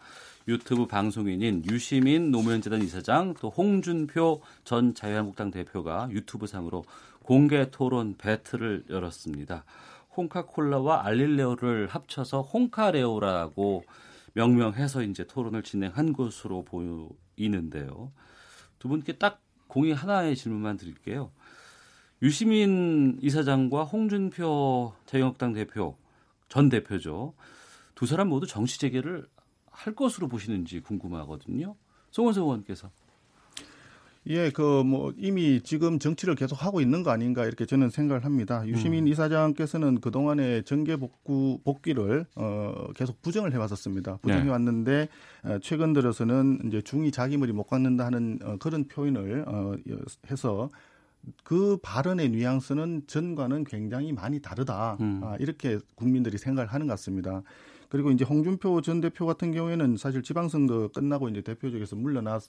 [0.49, 6.85] 유튜브 방송인인 유시민 노무현재단 이사장, 또 홍준표 전 자유한국당 대표가 유튜브 상으로
[7.23, 9.65] 공개 토론 배틀을 열었습니다.
[10.17, 13.85] 홍카콜라와 알릴레오를 합쳐서 홍카레오라고
[14.35, 18.13] 명명해서 이제 토론을 진행한 것으로 보이는데요.
[18.79, 21.31] 두 분께 딱 공이 하나의 질문만 드릴게요.
[22.23, 25.97] 유시민 이사장과 홍준표 자유한국당 대표
[26.49, 27.35] 전 대표죠.
[27.95, 29.27] 두 사람 모두 정치 재개를
[29.71, 31.77] 할 것으로 보시는지 궁금하거든요.
[32.11, 32.91] 송원석 의원께서.
[34.29, 38.67] 예, 그 뭐 이미 지금 정치를 계속 하고 있는 거 아닌가 이렇게 저는 생각을 합니다.
[38.67, 39.09] 유시민 음.
[39.09, 44.19] 이사장께서는 그 동안에 정계 복구 복귀를 어 계속 부정을 해왔었습니다.
[44.19, 44.51] 부정해 네.
[44.51, 45.09] 왔는데
[45.45, 49.75] 어, 최근 들어서는 이제 중이 자기 머리 못 깎는다 하는 어, 그런 표현을 어
[50.31, 50.71] 해서
[51.43, 54.97] 그 발언의 뉘앙스는 전과는 굉장히 많이 다르다.
[55.01, 55.21] 음.
[55.25, 57.43] 아, 이렇게 국민들이 생각을 하는 것 같습니다.
[57.89, 62.43] 그리고 이제 홍준표 전 대표 같은 경우에는 사실 지방선거 끝나고 이제 대표직에서 물러났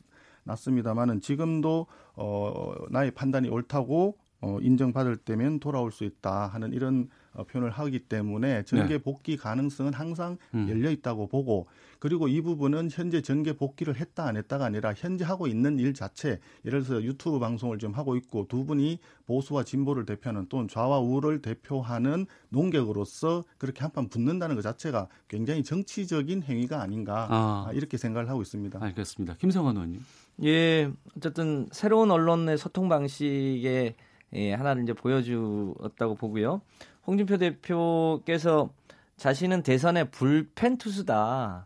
[0.44, 7.27] 났습니다만은 지금도 어 나의 판단이 옳다고 어 인정받을 때면 돌아올 수 있다 하는 이런 어,
[7.44, 8.98] 표현을 하기 때문에 정계 네.
[8.98, 10.68] 복귀 가능성은 항상 음.
[10.70, 11.68] 열려 있다고 보고
[12.00, 16.40] 그리고 이 부분은 현재 정계 복귀를 했다 안 했다가 아니라 현재 하고 있는 일 자체
[16.66, 21.42] 예를 들어서 유튜브 방송을 좀 하고 있고 두 분이 보수와 진보를 대표하는 또는 좌와 우를
[21.42, 27.66] 대표하는 농객으로서 그렇게 한판 붙는다는 것 자체가 굉장히 정치적인 행위가 아닌가 아.
[27.68, 28.80] 아, 이렇게 생각을 하고 있습니다.
[28.82, 29.36] 알겠습니다.
[29.38, 30.02] 김성환 의원님.
[30.44, 33.96] 예, 어쨌든 새로운 언론의 소통 방식의
[34.34, 36.62] 예, 하나를 이제 보여주었다고 보고요.
[37.08, 38.70] 홍준표 대표께서
[39.16, 41.66] 자신은 대선의 불펜 투수다.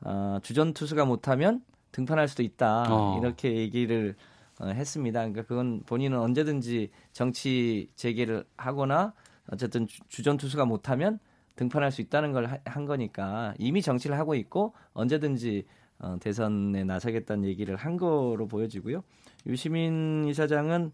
[0.00, 1.62] 어, 주전 투수가 못하면
[1.92, 2.86] 등판할 수도 있다.
[2.88, 3.18] 어.
[3.20, 4.16] 이렇게 얘기를
[4.60, 5.20] 어, 했습니다.
[5.20, 9.12] 그러니까 그건 본인은 언제든지 정치 재개를 하거나
[9.50, 11.18] 어쨌든 주- 주전 투수가 못하면
[11.56, 15.64] 등판할 수 있다는 걸 한 거니까 이미 정치를 하고 있고 언제든지
[16.00, 19.02] 어, 대선에 나서겠다는 얘기를 한 거로 보여지고요.
[19.46, 20.92] 유시민 이사장은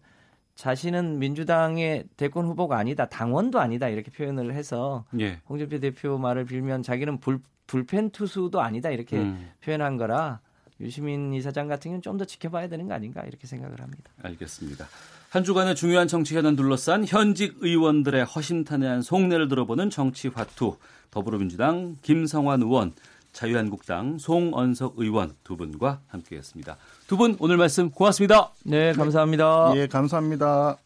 [0.55, 5.39] 자신은 민주당의 대권 후보가 아니다, 당원도 아니다 이렇게 표현을 해서 예.
[5.49, 10.39] 홍준표 대표 말을 빌면 자기는 불, 불펜 투수도 아니다 이렇게 음, 표현한 거라
[10.79, 14.11] 유시민 이사장 같은 경우는 좀 더 지켜봐야 되는 거 아닌가 이렇게 생각을 합니다.
[14.23, 14.87] 알겠습니다.
[15.29, 20.77] 한 주간의 중요한 정치 현안 둘러싼 현직 의원들의 허심탄회한 속내를 들어보는 정치 화투
[21.11, 22.93] 더불어민주당 김성환 의원
[23.35, 26.77] 자유한국당 송언석 의원 두 분과 함께했습니다.
[27.07, 28.51] 두 분 오늘 말씀 고맙습니다.
[28.63, 29.73] 네, 감사합니다.
[29.75, 30.77] 예, 감사합니다.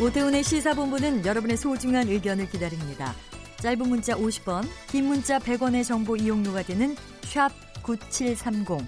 [0.00, 3.14] 오태훈의 시사본부는 여러분의 소중한 의견을 기다립니다.
[3.60, 7.50] 짧은 문자 50원, 긴 문자 100원의 정보 이용료가 되는 샵
[7.82, 8.86] 9730,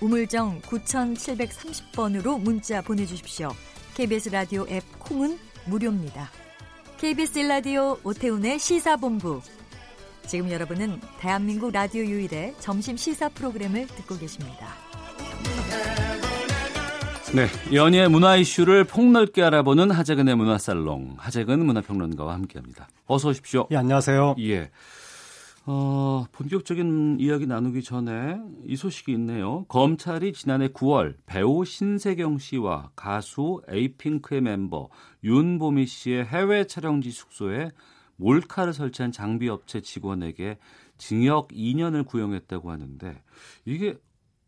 [0.00, 3.50] 우물정 9730번으로 문자 보내주십시오.
[3.94, 6.30] KBS 라디오 앱 콩은 무료입니다.
[7.00, 9.40] KBS 라디오 오태훈의 시사본부.
[10.26, 14.66] 지금 여러분은 대한민국 라디오 유일의 점심 시사 프로그램을 듣고 계십니다.
[17.34, 22.88] 네, 연예 문화 이슈를 폭넓게 알아보는 하재근의 문화살롱, 하재근 문화평론가와 함께합니다.
[23.06, 23.66] 어서 오십시오.
[23.70, 24.34] 예, 안녕하세요.
[24.40, 24.70] 예.
[25.72, 29.66] 어, 본격적인 이야기 나누기 전에 이 소식이 있네요.
[29.68, 34.88] 검찰이 지난해 9월 배우 신세경 씨와 가수 에이핑크의 멤버
[35.22, 37.70] 윤보미 씨의 해외 촬영지 숙소에
[38.16, 40.58] 몰카를 설치한 장비업체 직원에게
[40.98, 43.22] 징역 2년을 구형했다고 하는데
[43.64, 43.94] 이게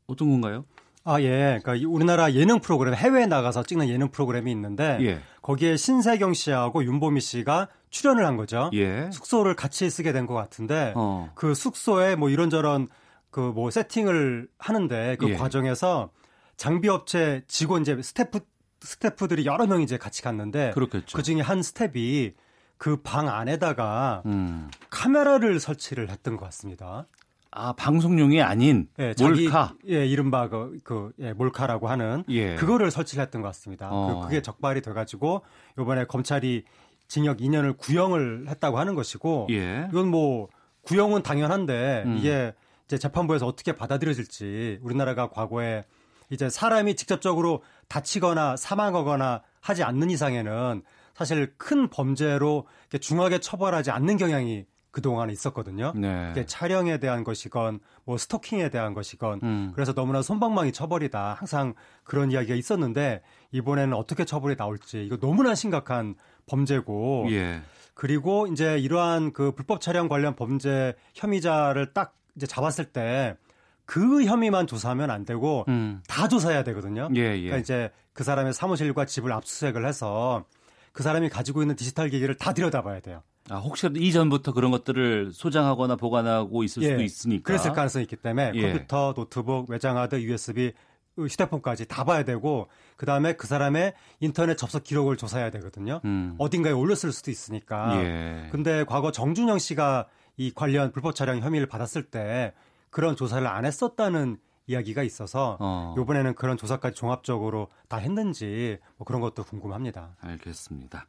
[0.08, 0.64] 어떤 건가요?
[1.04, 1.58] 아, 예.
[1.62, 5.20] 그러니까 우리나라 예능 프로그램 해외에 나가서 찍는 예능 프로그램이 있는데 예.
[5.42, 8.70] 거기에 신세경 씨하고 윤보미 씨가 출연을 한 거죠.
[8.72, 9.10] 예.
[9.12, 11.30] 숙소를 같이 쓰게 된 것 같은데 어.
[11.34, 12.88] 그 숙소에 뭐 이런저런
[13.30, 15.34] 그 뭐 세팅을 하는데 그 예.
[15.36, 16.10] 과정에서
[16.56, 18.40] 장비 업체 직원 이제 스태프
[18.80, 21.16] 스태프들이 여러 명이 이제 같이 갔는데 그렇겠죠.
[21.16, 22.34] 그 중에 한 스텝이
[22.78, 24.68] 그 방 안에다가 음.
[24.90, 27.06] 카메라를 설치를 했던 것 같습니다.
[27.54, 29.74] 아, 방송용이 아닌 예, 자기, 몰카.
[29.88, 32.56] 예, 이른바 그, 그 예, 몰카라고 하는 예.
[32.56, 33.90] 그거를 설치를 했던 것 같습니다.
[33.90, 34.20] 어.
[34.20, 35.42] 그, 그게 적발이 돼가지고
[35.78, 36.64] 이번에 검찰이
[37.08, 39.86] 징역 2년을 구형을 했다고 하는 것이고 예.
[39.90, 40.48] 이건 뭐
[40.82, 42.16] 구형은 당연한데 음.
[42.16, 42.54] 이게
[42.86, 45.84] 이제 재판부에서 어떻게 받아들여질지 우리나라가 과거에
[46.30, 50.82] 이제 사람이 직접적으로 다치거나 사망하거나 하지 않는 이상에는
[51.14, 55.92] 사실 큰 범죄로 이렇게 중하게 처벌하지 않는 경향이 그동안 있었거든요.
[55.96, 56.28] 네.
[56.30, 59.72] 이게 촬영에 대한 것이건 뭐 스토킹에 대한 것이건 음.
[59.74, 61.34] 그래서 너무나 손방망이 처벌이다.
[61.38, 61.74] 항상
[62.04, 66.14] 그런 이야기가 있었는데 이번에는 어떻게 처벌이 나올지 이거 너무나 심각한
[66.46, 67.62] 범죄고 예.
[67.94, 73.36] 그리고 이제 이러한 그 불법 촬영 관련 범죄 혐의자를 딱 이제 잡았을 때
[73.84, 76.02] 그 혐의만 조사하면 안 되고 음.
[76.08, 77.08] 다 조사해야 되거든요.
[77.14, 77.40] 예, 예.
[77.42, 80.44] 그러니까 이제 그 사람의 사무실과 집을 압수수색을 해서
[80.92, 83.22] 그 사람이 가지고 있는 디지털 기기를 다 들여다봐야 돼요.
[83.50, 87.42] 아, 혹시라도 이전부터 그런 것들을 소장하거나 보관하고 있을 수도 예, 있으니까.
[87.42, 88.62] 그랬을 가능성이 있기 때문에 예.
[88.62, 90.72] 컴퓨터, 노트북, 외장하드, USB,
[91.18, 96.00] 휴대폰까지 다 봐야 되고 그 다음에 그 사람의 인터넷 접속 기록을 조사해야 되거든요.
[96.04, 96.34] 음.
[96.38, 98.02] 어딘가에 올렸을 수도 있으니까.
[98.02, 98.48] 예.
[98.50, 102.54] 근데 과거 정준영 씨가 이 관련 불법 촬영 혐의를 받았을 때
[102.90, 105.94] 그런 조사를 안 했었다는 이야기가 있어서 어.
[105.98, 110.16] 이번에는 그런 조사까지 종합적으로 다 했는지 뭐 그런 것도 궁금합니다.
[110.20, 111.06] 알겠습니다.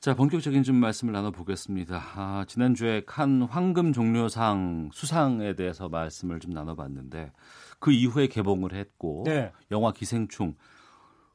[0.00, 2.02] 자, 본격적인 좀 말씀을 나눠보겠습니다.
[2.14, 7.32] 아, 지난주에 칸 황금 종려상 수상에 대해서 말씀을 좀 나눠봤는데
[7.78, 9.52] 그 이후에 개봉을 했고 네.
[9.70, 10.54] 영화 기생충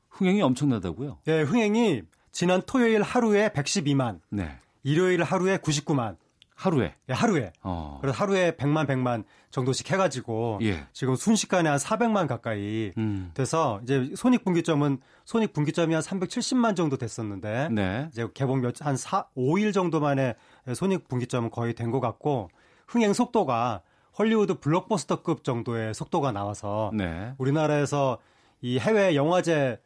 [0.10, 1.20] 흥행이 엄청나다고요?
[1.28, 4.58] 예, 흥행이 지난 토요일 하루에 112만, 네.
[4.84, 6.18] 일요일 하루에 99만,
[6.62, 6.94] 하루에.
[7.10, 7.52] 예, 하루에.
[7.64, 7.98] 어.
[8.02, 10.86] 그래서 하루에 100만 100만 정도씩 해가지고 예.
[10.94, 13.32] 지금 순식간에 한 400만 가까이 음.
[13.34, 18.08] 돼서 이제 손익분기점은 손익분기점이 한 370만 정도 됐었는데 네.
[18.12, 20.36] 이제 개봉 몇한 4, 5일 정도 만에
[20.72, 22.50] 손익분기점은 거의 된 것 같고
[22.88, 23.82] 흥행 속도가
[24.20, 27.34] 헐리우드 블록버스터급 정도의 속도가 나와서 네.
[27.40, 28.20] 우리나라에서
[28.62, 29.80] 이 해외 영화제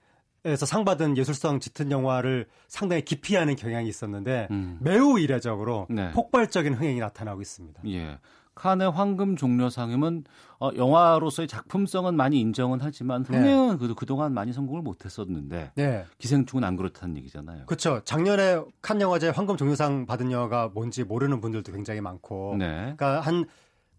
[0.45, 4.77] 에서 상 받은 예술성 짙은 영화를 상당히 기피하는 경향이 있었는데 음.
[4.79, 6.11] 매우 이례적으로 네.
[6.11, 7.81] 폭발적인 흥행이 나타나고 있습니다.
[7.87, 8.19] 예.
[8.53, 10.23] 칸의 황금 종려상임은
[10.59, 13.37] 어, 영화로서의 작품성은 많이 인정은 하지만 네.
[13.37, 16.05] 흥행은 그래도 그동안 많이 성공을 못했었는데 네.
[16.19, 17.65] 기생충은 안 그렇다는 얘기잖아요.
[17.65, 18.01] 그렇죠.
[18.05, 22.55] 작년에 칸 영화제 황금 종려상 받은 영화가 뭔지 모르는 분들도 굉장히 많고.
[22.57, 22.93] 네.
[22.95, 23.45] 그러니까 한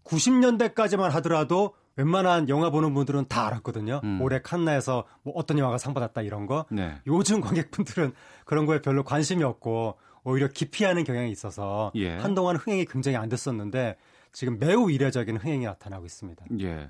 [0.05, 4.01] 90년대까지만 하더라도 웬만한 영화 보는 분들은 다 알았거든요.
[4.03, 4.21] 음.
[4.21, 6.65] 올해 칸나에서 뭐 어떤 영화가 상 받았다 이런 거.
[6.69, 6.95] 네.
[7.07, 8.13] 요즘 관객분들은
[8.45, 12.17] 그런 거에 별로 관심이 없고 오히려 기피하는 경향이 있어서 예.
[12.17, 13.97] 한동안 흥행이 굉장히 안 됐었는데
[14.31, 16.45] 지금 매우 이례적인 흥행이 나타나고 있습니다.
[16.61, 16.89] 예.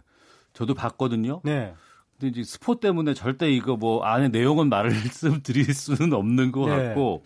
[0.53, 1.41] 저도 봤거든요.
[1.43, 1.73] 네.
[2.19, 6.87] 근데 이제 스포 때문에 절대 이거 뭐 안에 내용은 말씀드릴 수는 없는 것 네.
[6.87, 7.23] 같고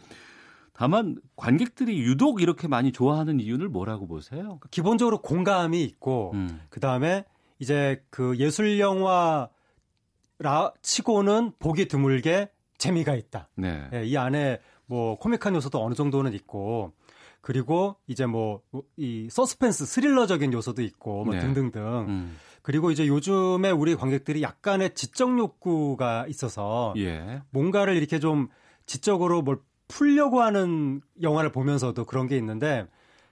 [0.74, 4.60] 다만 관객들이 유독 이렇게 많이 좋아하는 이유를 뭐라고 보세요?
[4.70, 6.60] 기본적으로 공감이 있고 음.
[6.70, 7.24] 그 다음에
[7.62, 9.50] 이제 그 예술 영화라
[10.82, 13.50] 치고는 보기 드물게 재미가 있다.
[13.56, 13.88] 네.
[13.94, 16.92] 예, 이 안에 뭐 코믹한 요소도 어느 정도는 있고
[17.42, 18.62] 그리고 이제 뭐
[18.98, 21.40] 이 서스펜스 스릴러적인 요소도 있고 뭐 네.
[21.40, 21.82] 등등등.
[22.10, 22.38] 음.
[22.64, 27.42] 그리고 이제 요즘에 우리 관객들이 약간의 지적 욕구가 있어서 예.
[27.52, 28.50] 뭔가를 이렇게 좀
[28.86, 32.88] 지적으로 뭘 풀려고 하는 영화를 보면서도 그런 게 있는데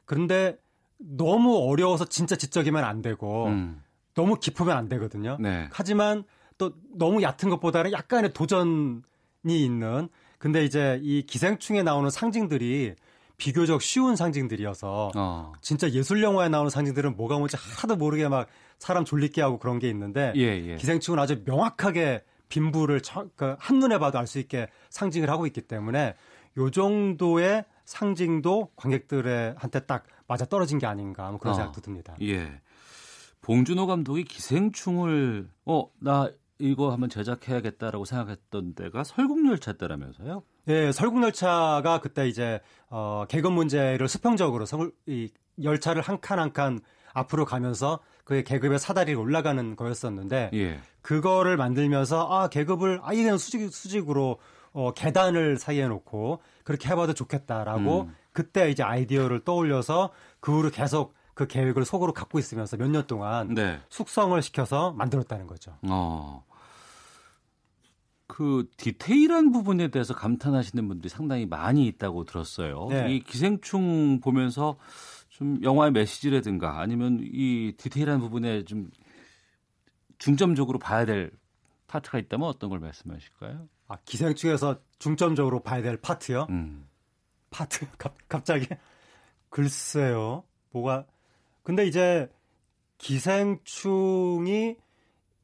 [0.05, 0.57] 그런데
[0.97, 3.81] 너무 어려워서 진짜 지적이면 안 되고 음.
[4.19, 5.37] 너무 깊으면 안 되거든요.
[5.39, 5.69] 네.
[5.71, 6.25] 하지만
[6.57, 9.01] 또 너무 얕은 것보다는 약간의 도전이
[9.45, 10.09] 있는
[10.39, 12.95] 근데 이제 이 기생충에 나오는 상징들이
[13.37, 15.53] 비교적 쉬운 상징들이어서 어.
[15.61, 18.47] 진짜 예술 영화에 나오는 상징들은 뭐가 뭔지 하나도 모르게 막
[18.77, 20.75] 사람 졸리게 하고 그런 게 있는데 예, 예.
[20.75, 23.01] 기생충은 아주 명확하게 빈부를
[23.37, 26.15] 그 한눈에 봐도 알 수 있게 상징을 하고 있기 때문에
[26.57, 31.55] 요 정도의 상징도 관객들의 한테 딱 맞아 떨어진 게 아닌가 뭐 그런 어.
[31.55, 32.15] 생각도 듭니다.
[32.21, 32.59] 예.
[33.41, 36.29] 봉준호 감독이 기생충을 어 나
[36.61, 40.43] 이거 한번 제작해야겠다라고 생각했던 데가 설국열차 때라면서요?
[40.65, 42.59] 네, 설국열차가 그때 이제
[42.89, 45.29] 어 개건 문제를 수평적으로 서울 이
[45.63, 46.79] 열차를 한 칸 한 칸
[47.13, 50.79] 앞으로 가면서 그의 계급의 사다리가 올라가는 거였었는데 예.
[51.01, 54.37] 그거를 만들면서 아 계급을 아예 그냥 수직 수직으로
[54.73, 58.15] 어 계단을 사이에 놓고 그렇게 해봐도 좋겠다라고 음.
[58.33, 60.11] 그때 이제 아이디어를 떠올려서
[60.41, 63.79] 그 후로 계속 그 계획을 속으로 갖고 있으면서 몇 년 동안 네.
[63.89, 65.77] 숙성을 시켜서 만들었다는 거죠.
[65.83, 66.43] 어.
[68.27, 72.87] 그 디테일한 부분에 대해서 감탄하시는 분들이 상당히 많이 있다고 들었어요.
[72.89, 73.13] 네.
[73.15, 74.77] 이 기생충 보면서
[75.29, 78.89] 좀 영화의 메시지라든가 아니면 이 디테일한 부분에 좀
[80.17, 81.31] 중점적으로 봐야 될
[81.87, 83.69] 파트가 있다면 어떤 걸 말씀하실까요?
[83.87, 86.47] 아, 기생충에서 중점적으로 봐야 될 파트요?
[86.49, 86.85] 음.
[87.49, 88.67] 파트 갑, 갑자기
[89.49, 90.43] 글쎄요.
[90.71, 91.05] 뭐가
[91.63, 92.29] 근데 이제
[92.97, 94.75] 기생충이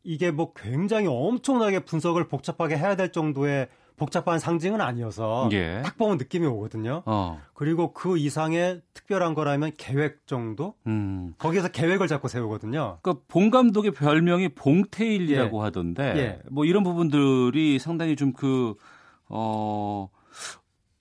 [0.04, 5.82] 이게 뭐 굉장히 엄청나게 분석을 복잡하게 해야 될 정도의 복잡한 상징은 아니어서 예.
[5.84, 7.02] 딱 보면 느낌이 오거든요.
[7.06, 7.42] 어.
[7.54, 10.76] 그리고 그 이상의 특별한 거라면 계획 정도?
[10.86, 11.34] 음.
[11.38, 13.00] 거기에서 계획을 잡고 세우거든요.
[13.02, 15.64] 그러니까 봉 감독의 별명이 봉테일이라고 예.
[15.64, 16.40] 하던데 예.
[16.52, 18.76] 뭐 이런 부분들이 상당히 좀그
[19.30, 20.10] 어.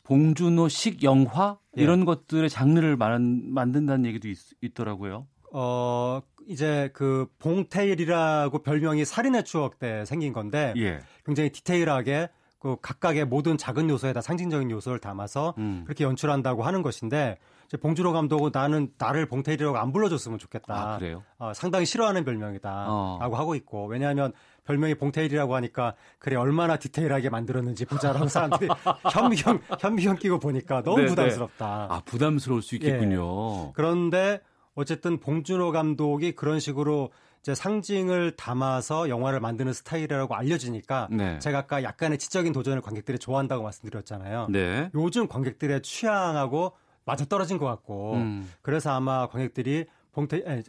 [0.04, 1.82] 봉준호식 영화 예.
[1.82, 9.78] 이런 것들의 장르를 만, 만든다는 얘기도 있, 더라고요 어, 이제 그 봉테일이라고 별명이 살인의 추억
[9.78, 11.00] 때 생긴 건데 예.
[11.24, 12.28] 굉장히 디테일하게
[12.64, 15.82] 그 각각의 모든 작은 요소에다 상징적인 요소를 담아서 음.
[15.84, 17.36] 그렇게 연출한다고 하는 것인데
[17.66, 20.94] 이제 봉준호 감독은 나는 나를 봉테일이라고 안 불러줬으면 좋겠다.
[20.94, 21.22] 아, 그래요?
[21.38, 23.36] 어, 상당히 싫어하는 별명이다라고 어.
[23.36, 24.32] 하고 있고 왜냐하면
[24.64, 28.68] 별명이 봉테일이라고 하니까 그래 얼마나 디테일하게 만들었는지 보자라고 사람들이
[29.12, 31.08] 현미경 현미경 끼고 보니까 너무 네, 네.
[31.10, 31.66] 부담스럽다.
[31.90, 33.66] 아 부담스러울 수 있겠군요.
[33.68, 33.72] 예.
[33.74, 34.40] 그런데
[34.74, 37.10] 어쨌든 봉준호 감독이 그런 식으로
[37.42, 41.38] 이제 상징을 담아서 영화를 만드는 스타일이라고 알려지니까 네.
[41.40, 44.46] 제가 아까 약간의 지적인 도전을 관객들이 좋아한다고 말씀드렸잖아요.
[44.48, 44.90] 네.
[44.94, 46.72] 요즘 관객들의 취향하고
[47.04, 48.50] 맞아 떨어진 것 같고 음.
[48.62, 49.84] 그래서 아마 관객들이
[50.14, 50.62] 봉태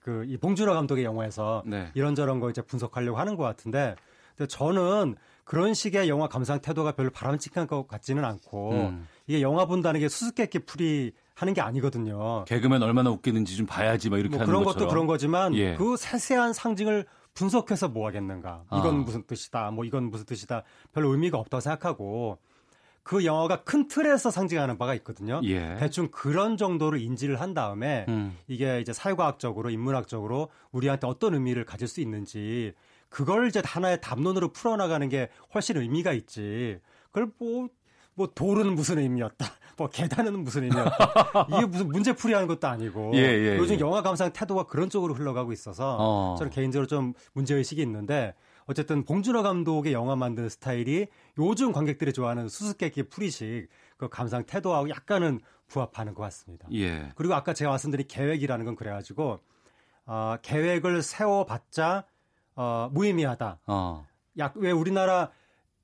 [0.00, 1.90] 그이 봉준호 감독의 영화에서 네.
[1.94, 3.94] 이런저런 거 이제 분석하려고 하는 것 같은데
[4.36, 9.06] 근데 저는 그런 식의 영화 감상 태도가 별로 바람직한 것 같지는 않고 음.
[9.28, 12.44] 이게 영화 본다는 게 수수께끼 풀이 하는 게 아니거든요.
[12.46, 14.86] 개그맨 얼마나 웃기는지 좀 봐야지 막 이렇게 뭐 하는 그런 것처럼.
[14.88, 15.74] 것도 그런 거지만 예.
[15.74, 18.64] 그 세세한 상징을 분석해서 뭐 하겠는가.
[18.72, 18.98] 이건 아.
[18.98, 19.70] 무슨 뜻이다.
[19.70, 20.62] 뭐 이건 무슨 뜻이다.
[20.92, 22.38] 별로 의미가 없다고 생각하고
[23.06, 25.40] 그 영화가 큰 틀에서 상징하는 바가 있거든요.
[25.44, 25.76] 예.
[25.76, 28.36] 대충 그런 정도를 인지를 한 다음에 음.
[28.48, 32.74] 이게 이제 사회과학적으로 인문학적으로 우리한테 어떤 의미를 가질 수 있는지
[33.08, 36.80] 그걸 이제 하나의 담론으로 풀어나가는 게 훨씬 의미가 있지.
[37.12, 39.46] 그걸 뭐뭐 돌은 무슨 의미였다.
[39.78, 41.46] 뭐 계단은 무슨 의미였다.
[41.56, 43.78] 이게 무슨 문제풀이 하는 것도 아니고 예, 예, 요즘 예.
[43.78, 46.34] 영화 감상 태도가 그런 쪽으로 흘러가고 있어서 어.
[46.38, 48.34] 저는 개인적으로 좀 문제의식이 있는데
[48.66, 51.06] 어쨌든 봉준호 감독의 영화 만드는 스타일이
[51.38, 56.68] 요즘 관객들이 좋아하는 수수께끼 풀이식 그 감상 태도하고 약간은 부합하는 것 같습니다.
[56.72, 57.10] 예.
[57.14, 59.40] 그리고 아까 제가 말씀드린 계획이라는 건 그래가지고
[60.06, 62.04] 어, 계획을 세워봤자
[62.56, 63.60] 어, 무의미하다.
[63.66, 64.06] 어.
[64.38, 65.30] 약왜 우리나라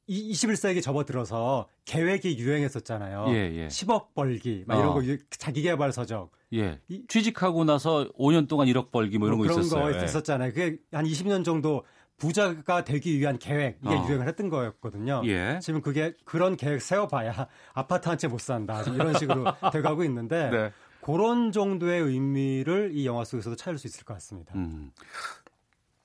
[0.07, 3.27] 이 21세기 접어들어서 계획이 유행했었잖아요.
[3.29, 3.67] 예, 예.
[3.69, 4.95] 10억 벌기, 막 이런 어.
[4.95, 6.31] 거 자기 개발 서적.
[6.55, 6.81] 예.
[6.89, 9.85] 이, 취직하고 나서 5년 동안 1억 벌기 뭐 이런 뭐 거 그런 있었어요.
[9.85, 10.53] 그런 거 있었잖아요.
[10.53, 11.85] 그게 한 20년 정도
[12.23, 14.07] 부자가 되기 위한 계획 이게 어.
[14.07, 15.23] 유행을 했던 거였거든요.
[15.25, 15.59] 예.
[15.61, 20.73] 지금 그게 그런 계획 세워봐야 아파트 한 채 못 산다 이런 식으로 돼가고 있는데 네.
[21.01, 24.55] 그런 정도의 의미를 이 영화 속에서도 찾을 수 있을 것 같습니다.
[24.55, 24.93] 음.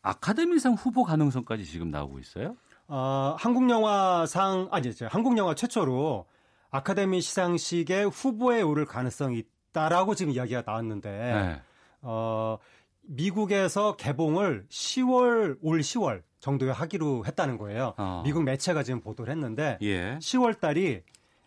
[0.01, 2.55] 아카데미상 후보 가능성까지 지금 나오고 있어요?
[2.87, 6.25] 어, 한국 영화상 아니 한국 영화 최초로
[6.71, 11.61] 아카데미 시상식에 후보에 오를 가능성이 있다라고 지금 이야기가 나왔는데 네.
[12.01, 12.57] 어,
[13.07, 17.93] 미국에서 개봉을 10월 올 10월 정도에 하기로 했다는 거예요.
[17.97, 18.21] 어.
[18.23, 20.17] 미국 매체가 지금 보도를 했는데 예.
[20.19, 21.01] 10월 달이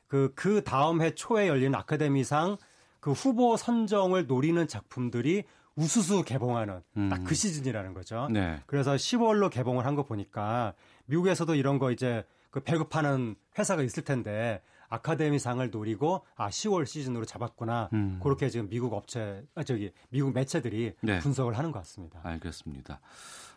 [0.08, 2.56] 그, 그 다음 해 초에 열리는 아카데미상
[2.98, 5.44] 그 후보 선정을 노리는 작품들이
[5.76, 7.08] 우수수 개봉하는 음.
[7.08, 8.28] 딱그 시즌이라는 거죠.
[8.30, 8.60] 네.
[8.66, 10.74] 그래서 10월로 개봉을 한 거 보니까
[11.06, 17.88] 미국에서도 이런 거 이제 그 배급하는 회사가 있을 텐데 아카데미상을 노리고 아 10월 시즌으로 잡았구나.
[17.92, 18.20] 음.
[18.22, 21.18] 그렇게 지금 미국 업체 아 저기 미국 매체들이 네.
[21.20, 22.20] 분석을 하는 것 같습니다.
[22.22, 23.00] 알겠습니다.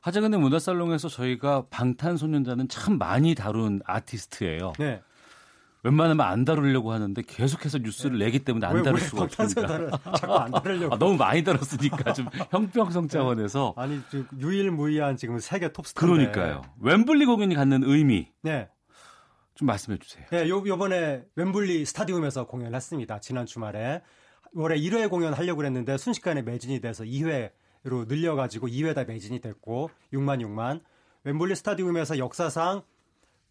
[0.02, 4.74] 하재근의 문화살롱에서 저희가 방탄소년단은 참 많이 다룬 아티스트예요.
[4.78, 5.02] 네.
[5.84, 8.26] 웬만하면 안 다루려고 하는데 계속해서 뉴스를 네.
[8.26, 9.90] 내기 때문에 안 왜, 다룰 수가 없습니다.
[10.18, 10.96] 자꾸 안 다루려고.
[10.96, 13.74] 아, 너무 많이 다뤘으니까 좀 형평성 차원에서.
[13.78, 13.84] 네.
[13.84, 14.02] 아니
[14.40, 16.00] 유일무이한 지금 세계 톱스타.
[16.00, 16.62] 그러니까요.
[16.82, 18.30] 웸블리 공연이 갖는 의미.
[18.42, 18.70] 네.
[19.56, 20.26] 좀 말씀해 주세요.
[20.32, 23.20] 네, 요, 요번에 웸블리 스타디움에서 공연을 했습니다.
[23.20, 24.02] 지난 주말에.
[24.56, 30.42] 올해 1회 공연 하려고 그랬는데 순식간에 매진이 돼서 2회로 늘려가지고 2회 다 매진이 됐고 6만
[30.44, 30.82] 6만.
[31.26, 32.84] 웸블리 스타디움에서 역사상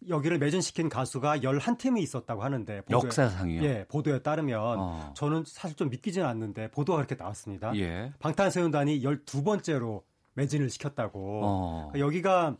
[0.09, 3.63] 여기를 매진시킨 가수가 11팀이 있었다고 하는데 보도에, 역사상이요?
[3.63, 5.13] 예, 보도에 따르면 어.
[5.15, 7.73] 저는 사실 좀 믿기지는 않는데 보도가 그렇게 나왔습니다.
[7.77, 8.11] 예.
[8.19, 11.41] 방탄소년단이 12번째로 매진을 시켰다고.
[11.43, 11.89] 어.
[11.93, 12.57] 그러니까 여기가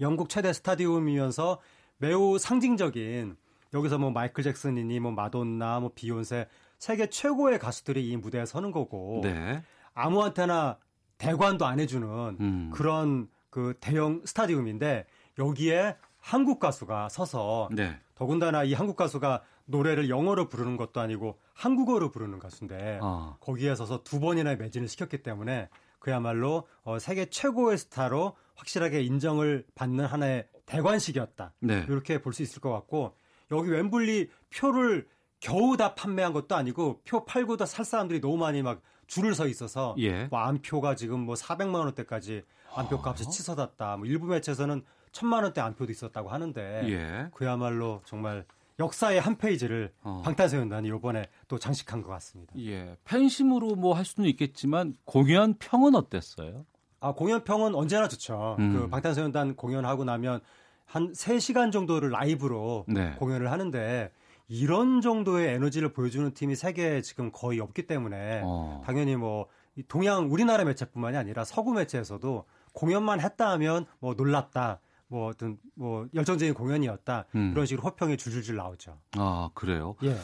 [0.00, 1.60] 영국 최대 스타디움이면서
[2.02, 3.36] 매우 상징적인
[3.72, 9.20] 여기서 뭐 마이클 잭슨이니 뭐 마돈나 뭐 비욘세 세계 최고의 가수들이 이 무대에 서는 거고
[9.22, 9.62] 네.
[9.94, 10.78] 아무한테나
[11.18, 12.70] 대관도 안 해주는 음.
[12.74, 15.06] 그런 그 대형 스타디움인데
[15.38, 17.96] 여기에 한국 가수가 서서 네.
[18.16, 23.36] 더군다나 이 한국 가수가 노래를 영어로 부르는 것도 아니고 한국어로 부르는 가수인데 어.
[23.38, 25.68] 거기에 서서 두 번이나 매진을 시켰기 때문에
[26.00, 31.54] 그야말로 어, 세계 최고의 스타로 확실하게 인정을 받는 하나의 대관식이었다.
[31.60, 31.86] 네.
[31.88, 33.16] 이렇게 볼 수 있을 것 같고
[33.50, 35.06] 여기 웸블리 표를
[35.40, 39.46] 겨우 다 판매한 것도 아니고 표 팔고 다 살 사람들이 너무 많이 막 줄을 서
[39.46, 40.24] 있어서 예.
[40.26, 42.42] 뭐 안표가 지금 뭐 400만 원대까지
[42.74, 43.28] 안표 값이 어.
[43.30, 43.96] 치솟았다.
[43.98, 47.28] 뭐 일부 매체에서는 천만 원대 안표도 있었다고 하는데 예.
[47.34, 48.46] 그야말로 정말
[48.78, 50.22] 역사의 한 페이지를 어.
[50.24, 52.54] 방탄소년단이 이번에 또 장식한 것 같습니다.
[52.58, 56.64] 예, 팬심으로 뭐 할 수는 있겠지만 공연 평은 어땠어요?
[57.02, 58.56] 아 공연 평은 언제나 좋죠.
[58.60, 58.72] 음.
[58.72, 60.40] 그 방탄소년단 공연하고 나면
[60.86, 63.14] 한 3시간 정도를 라이브로 네.
[63.18, 64.10] 공연을 하는데
[64.46, 68.82] 이런 정도의 에너지를 보여주는 팀이 세계에 지금 거의 없기 때문에 어.
[68.86, 69.48] 당연히 뭐
[69.88, 74.80] 동양 우리나라 매체뿐만이 아니라 서구 매체에서도 공연만 했다 하면 뭐 놀랍다.
[75.08, 77.50] 뭐 어떤 뭐 열정적인 공연이었다 음.
[77.52, 78.98] 그런 식으로 호평이 줄줄줄 나오죠.
[79.18, 79.94] 아 그래요?
[80.04, 80.16] 예.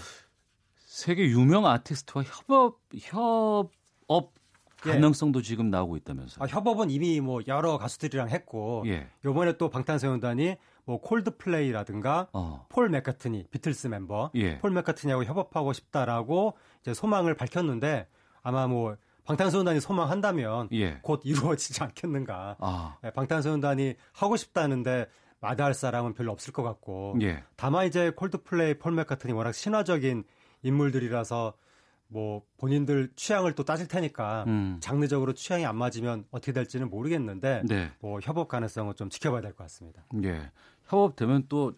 [0.76, 4.39] 세계 유명 아티스트와 협업 협업 예.
[4.81, 5.43] 가능성도 예.
[5.43, 6.45] 지금 나오고 있다면서요?
[6.45, 9.09] 아, 협업은 이미 뭐 여러 가수들이랑 했고 예.
[9.24, 12.66] 이번에 또 방탄소년단이 뭐 콜드플레이라든가 어.
[12.68, 14.59] 폴 맥카트니 비틀스 멤버 예.
[14.59, 18.07] 폴 맥카트니하고 협업하고 싶다라고 이제 소망을 밝혔는데
[18.43, 21.01] 아마 뭐 방탄소년단이 소망한다면 예.
[21.03, 22.57] 곧 이루어지지 않겠는가.
[22.61, 22.97] 아.
[23.03, 25.07] 네, 방탄소년단이 하고 싶다는데
[25.41, 27.16] 마다할 사람은 별로 없을 것 같고.
[27.20, 27.45] 예.
[27.57, 30.24] 다만 이제 콜드플레이, 폴 맥카트니 워낙 신화적인
[30.62, 31.53] 인물들이라서
[32.09, 34.78] 뭐 본인들 취향을 또 따질 테니까 음.
[34.80, 37.92] 장르적으로 취향이 안 맞으면 어떻게 될지는 모르겠는데 네.
[38.00, 40.04] 뭐 협업 가능성은 좀 지켜봐야 될 것 같습니다.
[40.24, 40.50] 예.
[40.86, 41.74] 협업되면 또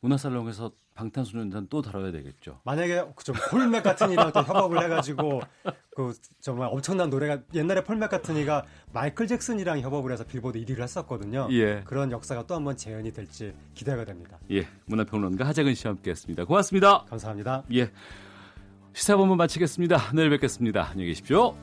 [0.00, 2.60] 문화살롱에서 방탄소년단 또 다뤄야 되겠죠.
[2.64, 5.40] 만약에 좀 폴맥 같은 이랑 또 협업을 해가지고
[5.94, 11.48] 그 정말 엄청난 노래가 옛날에 폴맥 같은 이가 마이클 잭슨이랑 협업을 해서 빌보드 1위를 했었거든요.
[11.52, 11.82] 예.
[11.84, 14.38] 그런 역사가 또 한번 재현이 될지 기대가 됩니다.
[14.50, 16.44] 예, 문화평론가 하재근 씨와 함께했습니다.
[16.44, 17.04] 고맙습니다.
[17.08, 17.62] 감사합니다.
[17.74, 17.90] 예,
[18.92, 20.12] 시사본부 마치겠습니다.
[20.14, 20.88] 내일 뵙겠습니다.
[20.90, 21.54] 안녕히 계십시오.